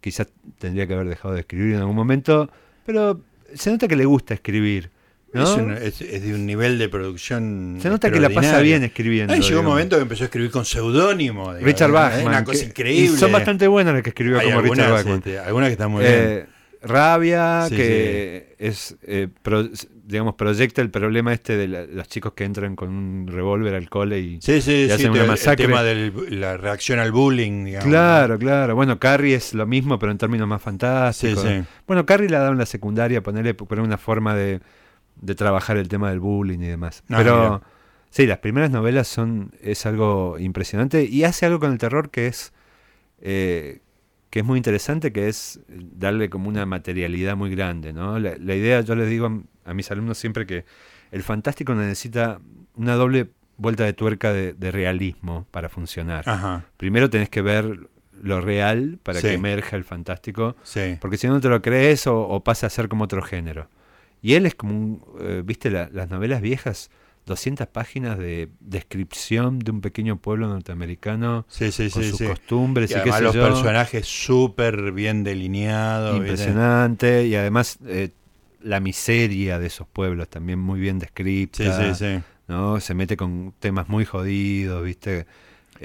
[0.01, 0.27] Quizás
[0.59, 2.49] tendría que haber dejado de escribir en algún momento,
[2.85, 3.21] pero
[3.53, 4.89] se nota que le gusta escribir.
[5.33, 5.43] ¿no?
[5.43, 7.77] Es, un- es- es de un nivel de producción.
[7.81, 9.33] se nota que la pasa bien escribiendo.
[9.33, 11.53] Ahí llegó un momento que empezó a escribir con seudónimo.
[11.53, 12.27] Richard Bachman.
[12.27, 13.17] Una cosa que- increíble.
[13.17, 15.17] son bastante buenas las que escribió Hay como algunas, Richard Bachman.
[15.19, 16.13] este, algunas que están muy bien.
[16.17, 16.45] Eh,
[16.83, 19.69] Rabia, Sí, que es, eh, pro-
[20.11, 23.89] digamos, proyecta el problema este de la- los chicos que entran con un revólver al
[23.89, 24.39] cole y...
[24.41, 24.91] Sí, sí, y sí.
[24.91, 25.65] hacen una el masacre.
[25.65, 27.87] tema de la reacción al bullying, digamos.
[27.89, 28.75] Claro, claro.
[28.75, 31.41] Bueno, Carrie es lo mismo, pero en términos más fantásticos.
[31.41, 31.63] Sí, sí.
[31.87, 34.59] Bueno, Carrie la da en la secundaria, ponerle poner una forma de,
[35.21, 37.03] de trabajar el tema del bullying y demás.
[37.09, 37.61] Ah, pero mira.
[38.09, 42.27] sí, las primeras novelas son es algo impresionante y hace algo con el terror que
[42.27, 42.53] es
[43.21, 43.79] eh,
[44.31, 48.17] que es muy interesante, que es darle como una materialidad muy grande, ¿no?
[48.17, 50.65] La, la idea, yo les digo a, a mis alumnos siempre que
[51.11, 52.39] el fantástico necesita
[52.75, 56.23] una doble vuelta de tuerca de, de realismo para funcionar.
[56.27, 56.65] Ajá.
[56.77, 57.87] Primero tenés que ver
[58.23, 59.27] lo real para Sí.
[59.27, 60.97] que emerja el fantástico, Sí.
[60.99, 63.67] porque si no te lo crees o, o pasa a ser como otro género.
[64.21, 66.89] Y él es como un, eh, viste la- las novelas viejas,
[67.31, 72.09] 200 páginas de descripción de un pequeño pueblo norteamericano Sí, sí, con sí.
[72.09, 73.43] sus costumbres Y y, qué además sé los yo.
[73.43, 76.17] personajes súper bien delineados.
[76.17, 78.11] Impresionante y además eh,
[78.61, 81.63] la miseria de esos pueblos también muy bien descrita.
[81.63, 82.23] Sí, sí, sí.
[82.47, 82.79] ¿no?
[82.79, 85.25] Se mete con temas muy jodidos, ¿viste?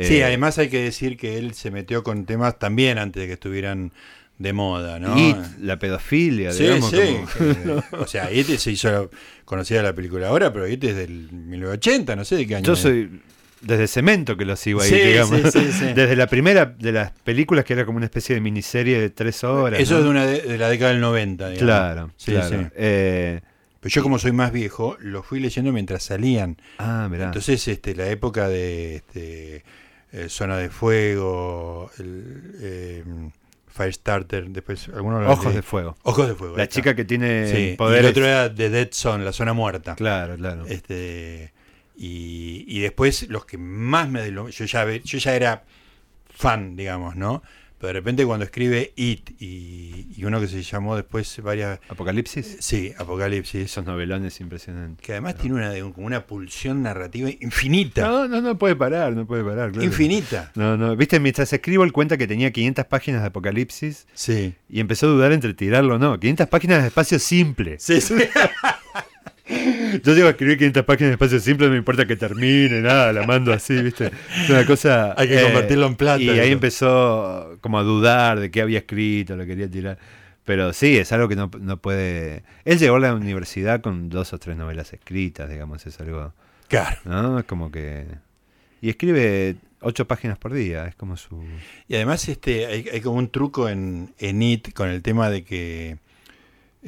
[0.01, 3.27] Sí, Eh, además hay que decir que él se metió con temas también antes de
[3.29, 3.93] que estuvieran
[4.39, 5.19] de moda, ¿no?
[5.19, 6.91] It, la pedofilia, Sí, digamos.
[6.91, 6.99] sí.
[7.39, 9.11] como- o sea, It se hizo
[9.45, 12.65] conocida la película ahora, pero It es del 1980, no sé de qué año.
[12.67, 12.79] Yo es.
[12.81, 13.21] soy
[13.63, 15.41] desde Cemento que lo sigo ahí, Sí, digamos.
[15.53, 15.85] sí, sí, sí.
[15.95, 19.43] Desde la primera de las películas que era como una especie de miniserie de tres
[19.45, 19.81] horas.
[19.81, 19.99] Eso ¿no?
[20.01, 21.65] es de, una de, de la década del 90, digamos.
[21.67, 22.49] Claro, Sí, claro.
[22.49, 22.67] sí.
[22.77, 23.41] Eh,
[23.81, 26.59] Pero yo como soy más viejo, lo fui leyendo mientras salían.
[26.79, 27.25] ah, mirá.
[27.27, 29.65] Entonces, este, la época de este,
[30.13, 33.05] eh, Zona de Fuego, el, eh,
[33.77, 35.97] Firestarter, después algunos Ojos de fuego.
[36.03, 36.57] Ojos de Fuego.
[36.57, 38.05] La chica que tiene Sí, y poderes.
[38.05, 39.95] el otro era The Dead Zone, la zona muerta.
[39.95, 40.65] Claro, claro.
[40.67, 41.53] Este,
[41.97, 44.31] y, y después los que más me...
[44.31, 45.65] Yo ya, yo ya era
[46.29, 47.43] fan, digamos, ¿no?
[47.87, 51.79] Pero de repente cuando escribe It y, y uno que se llamó después varias...
[51.89, 52.57] Apocalipsis.
[52.59, 53.65] Sí, Apocalipsis.
[53.67, 55.07] Esos novelones impresionantes.
[55.07, 58.05] Que además tiene una, como una pulsión narrativa infinita.
[58.09, 59.71] No, no, no puede parar, no puede parar.
[59.71, 59.85] claro.
[59.87, 60.51] Infinita.
[60.57, 60.97] No, no.
[60.97, 64.55] Viste, mientras escribo, él cuenta que tenía 500 páginas de Apocalipsis Sí.
[64.69, 66.19] y empezó a dudar entre tirarlo o no.
[66.19, 67.77] 500 páginas de espacio simple.
[67.79, 68.15] Sí, sí.
[70.03, 73.13] Yo llego a escribir 500 páginas de espacio simple, no me importa que termine, nada,
[73.13, 74.11] la mando así, ¿viste?
[74.43, 75.11] Es una cosa.
[75.11, 78.79] eh, Hay que convertirlo en plata, Y ahí empezó como a dudar de qué había
[78.79, 79.99] escrito, lo quería tirar.
[80.45, 82.45] Pero sí, es algo que no, no puede.
[82.65, 86.33] Él llegó a la universidad con dos o tres novelas escritas, digamos, es algo.
[86.69, 86.99] Claro.
[87.05, 87.39] ¿No?
[87.41, 88.07] Es como que.
[88.81, 91.43] Y escribe ocho páginas por día, es como su.
[91.89, 95.43] Y además este hay, hay como un truco en, en It con el tema de
[95.43, 95.99] que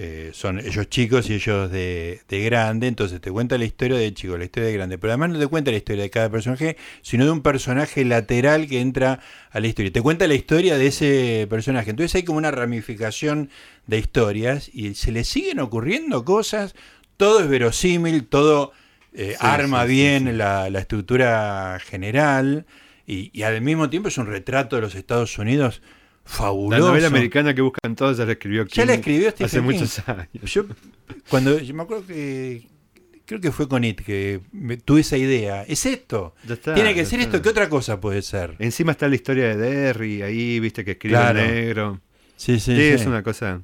[0.01, 4.15] eh, son ellos chicos y ellos de, de grande, entonces te cuenta la historia de
[4.15, 6.77] chico, la historia de grande, pero además no te cuenta la historia de cada personaje,
[7.03, 9.19] sino de un personaje lateral que entra
[9.51, 9.93] a la historia.
[9.93, 11.91] Te cuenta la historia de ese personaje.
[11.91, 13.51] Entonces hay como una ramificación
[13.89, 16.77] de historias y se le siguen ocurriendo cosas,
[17.17, 18.71] todo es verosímil, todo
[19.15, 20.33] eh, Sí, arma sí, bien sí.
[20.33, 22.67] La, la estructura general
[23.05, 25.83] y, y al mismo tiempo es un retrato de los Estados Unidos
[26.29, 26.87] La fabuloso.
[26.89, 29.65] novela americana que buscan todos ya la escribió Ya la King escribió Stephen hace King.
[29.65, 30.29] muchos años.
[30.53, 30.65] Yo,
[31.31, 32.67] cuando yo me acuerdo que
[33.25, 35.63] creo que fue con It que me- tuve esa idea.
[35.65, 36.35] Es esto.
[36.47, 37.37] Ya está, Tiene que ya ser está.
[37.37, 37.43] esto.
[37.43, 38.57] ¿Qué otra cosa puede ser?
[38.59, 41.41] Encima está la historia de Derry, ahí, viste, que escribe Claro.
[41.41, 42.01] negro.
[42.37, 43.63] Sí, Sí, es una cosa.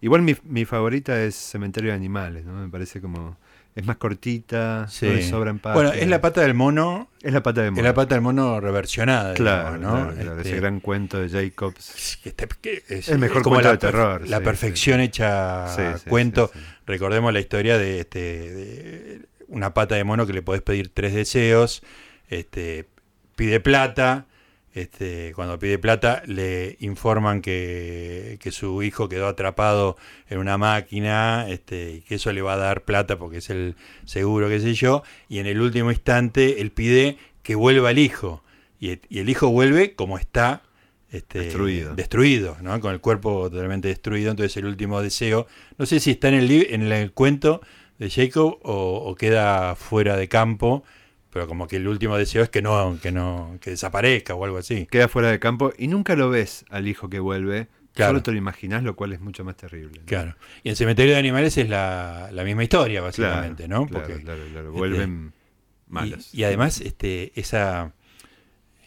[0.00, 2.54] Igual mi, mi favorita es Cementerio de Animales, ¿no?
[2.54, 3.36] Me parece como.
[3.76, 5.06] Es más cortita, Sí.
[5.06, 5.60] no le sobran.
[5.62, 7.08] Bueno, es la pata del mono.
[7.22, 7.82] Es la pata de Es mono.
[7.84, 9.34] la pata del mono reversionada.
[9.34, 10.02] Claro, digamos, ¿no?
[10.10, 12.18] claro, claro, Este, ese gran cuento de Jacobs.
[12.22, 15.00] que está- que es, El mejor es como cuento la, de terror, La sí, perfección
[15.00, 16.50] hecha Sí, sí, cuento.
[16.86, 21.14] Recordemos la historia de, este, de una pata de mono que le podés pedir tres
[21.14, 21.82] deseos.
[22.28, 22.88] Este,
[23.36, 24.26] pide plata.
[24.72, 29.96] Este, cuando pide plata le informan que, que su hijo quedó atrapado
[30.28, 33.74] en una máquina este, y que eso le va a dar plata porque es el
[34.04, 35.02] seguro, qué sé yo.
[35.28, 38.44] Y en el último instante él pide que vuelva el hijo.
[38.78, 40.62] Y, y el hijo vuelve como está
[41.10, 41.94] este, Destruido.
[41.96, 42.80] destruido, ¿no?
[42.80, 44.30] con el cuerpo totalmente destruido.
[44.30, 45.48] Entonces el último deseo,
[45.78, 47.60] no sé si está en el, en el cuento
[47.98, 50.84] de Jacob o, o queda fuera de campo,
[51.30, 54.58] pero como que el último deseo es que no, que no, que desaparezca o algo
[54.58, 54.86] así.
[54.90, 57.68] Queda fuera de campo y nunca lo ves al hijo que vuelve.
[57.94, 58.10] Claro.
[58.10, 59.98] Solo te lo imaginas, lo cual es mucho más terrible.
[60.00, 60.06] ¿no?
[60.06, 60.36] Claro.
[60.62, 63.86] Y en Cementerio de Animales es la, la misma historia, Claro, básicamente, ¿no?
[63.86, 64.68] claro, Porque, claro, claro.
[64.68, 66.32] este, Vuelven y- malos.
[66.34, 67.92] Y, además, este, esa.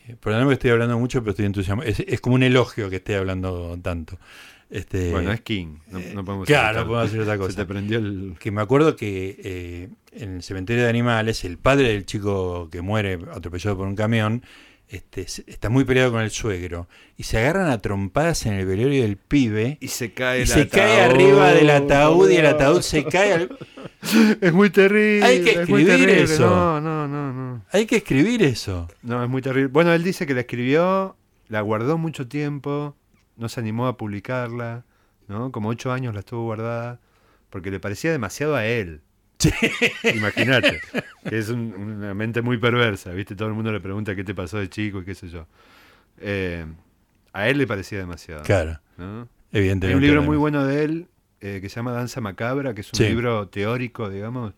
[0.08, 1.88] eh, Perdóname que estoy hablando mucho, pero estoy entusiasmado.
[1.90, 4.18] Es, es como un elogio que esté hablando tanto.
[4.70, 5.78] Este, bueno, es King.
[5.92, 7.56] No, no podemos claro, no podemos hacer otra Se cosa.
[7.58, 8.36] te prendió el.
[8.40, 12.82] que me acuerdo que eh, en el cementerio de animales, el padre del chico que
[12.82, 14.44] muere atropellado por un camión,
[14.90, 16.88] este, está muy peleado con el suegro.
[17.18, 19.78] Y se agarran a trompadas en el velorio del pibe.
[19.82, 23.34] Y se cae Y el se cae arriba del ataúd y el ataúd se cae.
[23.34, 23.58] al-
[24.42, 25.26] Es muy terrible.
[25.26, 26.24] Hay que es escribir terrible.
[26.24, 26.46] eso.
[26.50, 27.66] No, no, no, no.
[27.72, 28.88] Hay que escribir eso.
[29.02, 29.68] No, es muy terrible.
[29.70, 31.16] Bueno, él dice que la escribió,
[31.48, 32.96] la guardó mucho tiempo,
[33.38, 34.86] no se animó a publicarla,
[35.28, 35.52] ¿no?
[35.52, 37.00] Como ocho años la estuvo guardada,
[37.50, 39.02] porque le parecía demasiado a él.
[40.16, 40.82] Imagínate,
[41.28, 43.36] que es un- una mente muy perversa, ¿viste?
[43.36, 45.48] Todo el mundo le pregunta qué te pasó de chico y qué sé yo.
[46.20, 46.66] Eh,
[47.34, 48.44] a él le parecía demasiado.
[48.44, 49.28] Claro, ¿no?
[49.52, 49.88] evidentemente.
[49.88, 51.08] Hay un libro muy bueno de él
[51.42, 53.06] eh, que se llama Danza Macabra, que es un Sí.
[53.06, 54.54] libro teórico, digamos.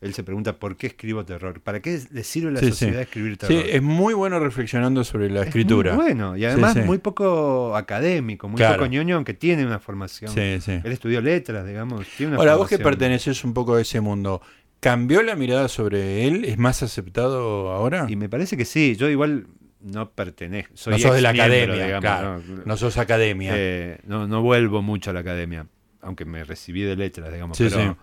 [0.00, 2.70] Él se pregunta por qué escribo terror, para qué le sirve a la Sí, sí.
[2.72, 3.64] sociedad escribir Sí, terror.
[3.68, 5.92] es muy bueno reflexionando sobre la Es escritura.
[5.94, 6.80] muy bueno, y además sí.
[6.80, 8.76] muy poco académico, muy Claro.
[8.78, 10.32] poco ñoño, aunque tiene una formación.
[10.32, 10.72] Sí, sí.
[10.82, 12.06] Él estudió letras, digamos.
[12.16, 14.40] Tiene una Ahora, vos que perteneces un poco a ese mundo,
[14.80, 16.46] ¿cambió la mirada sobre él?
[16.46, 18.06] ¿Es más aceptado ahora?
[18.08, 19.48] Y me parece que sí, yo igual
[19.82, 20.72] no pertenezco.
[20.78, 22.42] Soy no sos de la academia, digamos, claro.
[22.48, 22.62] ¿no?
[22.64, 23.52] No sos academia.
[23.54, 25.66] Eh, no, no vuelvo mucho a la academia,
[26.00, 27.58] aunque me recibí de letras, digamos.
[27.58, 27.96] Sí, pero, sí.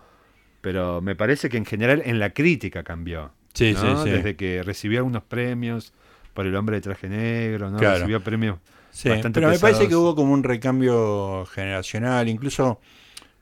[0.60, 3.30] Pero me parece que en general en la crítica cambió.
[3.54, 3.80] sí, ¿no?
[3.98, 4.10] sí, sí.
[4.10, 5.92] Desde que recibió algunos premios
[6.34, 7.78] por el hombre de traje negro, ¿no?
[7.78, 7.94] Claro.
[7.96, 8.58] Recibió premios.
[8.90, 12.80] Sí, bastante pero me parece que hubo como un recambio generacional, incluso,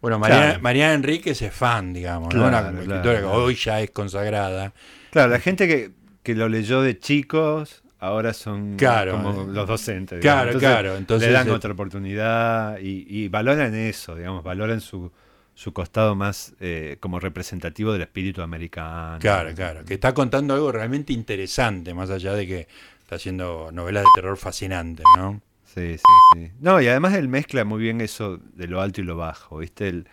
[0.02, 0.60] bueno, Mariana, Claro.
[0.62, 2.46] Mariana Enríquez es fan, digamos, ¿no?
[2.46, 4.72] Una escritora que hoy ya es consagrada.
[5.10, 5.92] Claro, la gente que,
[6.22, 10.20] que lo leyó de chicos ahora son Claro, como los docentes.
[10.20, 15.10] claro, claro, entonces, le dan eh, otra oportunidad y, y valoran eso, digamos, valoran su,
[15.56, 19.18] su costado más eh, como representativo del espíritu americano.
[19.20, 22.68] Claro, claro, que está contando algo realmente interesante, más allá de que
[23.00, 25.40] está haciendo novelas de terror fascinantes, ¿no?
[25.64, 26.04] Sí, sí,
[26.34, 26.50] sí.
[26.60, 29.88] No, y además él mezcla muy bien eso de lo alto y lo bajo, ¿viste?
[29.88, 30.08] El,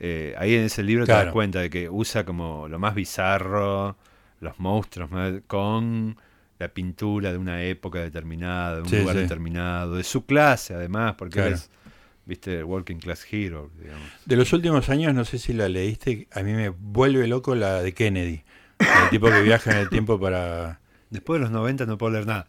[0.00, 3.96] eh, ahí en ese libro te das cuenta de que usa como lo más bizarro,
[4.40, 5.40] los monstruos, ¿no?
[5.46, 6.16] con
[6.58, 9.22] la pintura de una época determinada, de un Sí, lugar sí.
[9.22, 11.70] determinado, de su clase además, porque él es,
[12.26, 14.06] viste, working class hero, digamos.
[14.24, 17.82] De los últimos años, no sé si la leíste, a mí me vuelve loco la
[17.82, 18.42] de Kennedy,
[18.78, 20.80] el tipo que viaja en el tiempo para...
[21.10, 22.46] Después de los 90 no puedo leer nada.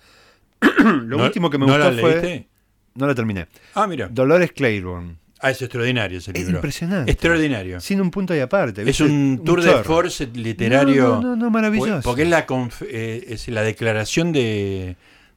[0.84, 2.11] lo ¿No- último que me ¿no gustó la fue...
[2.11, 2.47] leíste?
[2.95, 3.47] No la terminé.
[3.74, 4.07] Ah, mira.
[4.07, 5.15] Dolores Claiborne.
[5.39, 6.55] Ah, es extraordinario ese Es libro.
[6.55, 7.11] impresionante.
[7.11, 7.82] Extraordinario.
[7.82, 8.89] Sin un punto y aparte.
[8.89, 11.09] Es un tour de force literario.
[11.09, 12.01] No, no, no, maravilloso.
[12.03, 14.95] Porque es la, conf- eh, es la declaración de,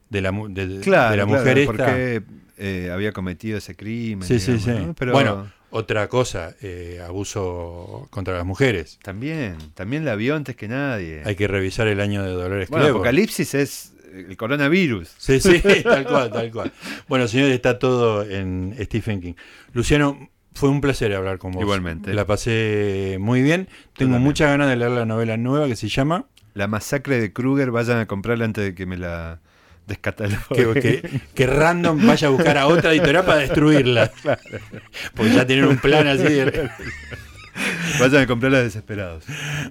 [0.09, 1.71] de la, de, de Claro, la claro, mujer esta.
[1.71, 2.23] porque
[2.57, 4.27] eh, había cometido ese crimen.
[4.27, 4.85] Sí, sí, digamos, sí.
[4.87, 4.93] ¿no?
[4.95, 8.99] Pero Bueno, otra cosa, eh, abuso contra las mujeres.
[9.03, 11.21] también, también la vio antes que nadie.
[11.25, 12.99] Hay que revisar el año de Dolores bueno, Claiborne.
[13.09, 15.13] Apocalipsis es el coronavirus.
[15.17, 16.71] Sí, sí, tal cual, tal cual.
[17.07, 19.33] Bueno, señores, está todo en Stephen King.
[19.73, 21.61] Luciano, Fue un placer hablar con vos.
[21.61, 22.13] Igualmente.
[22.15, 23.67] La pasé muy bien.
[23.95, 27.69] Tengo muchas ganas de leer la novela nueva que se llama La masacre de Kruger,
[27.69, 29.41] vayan a comprarla antes de que me la
[29.87, 30.37] descatalogue.
[30.73, 34.11] que, que- que Random vaya a buscar a otra editorial para destruirla.
[35.15, 36.23] Porque ya tienen un plan así.
[36.23, 36.69] de-
[37.99, 39.23] vayan a comprarla desesperados.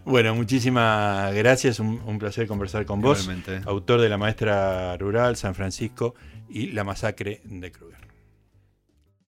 [0.04, 1.78] Bueno, muchísimas gracias.
[1.80, 3.28] Un, un placer conversar con vos.
[3.66, 6.14] Autor de La Maestra Rural, San Francisco
[6.48, 7.95] y La Masacre de Kruger.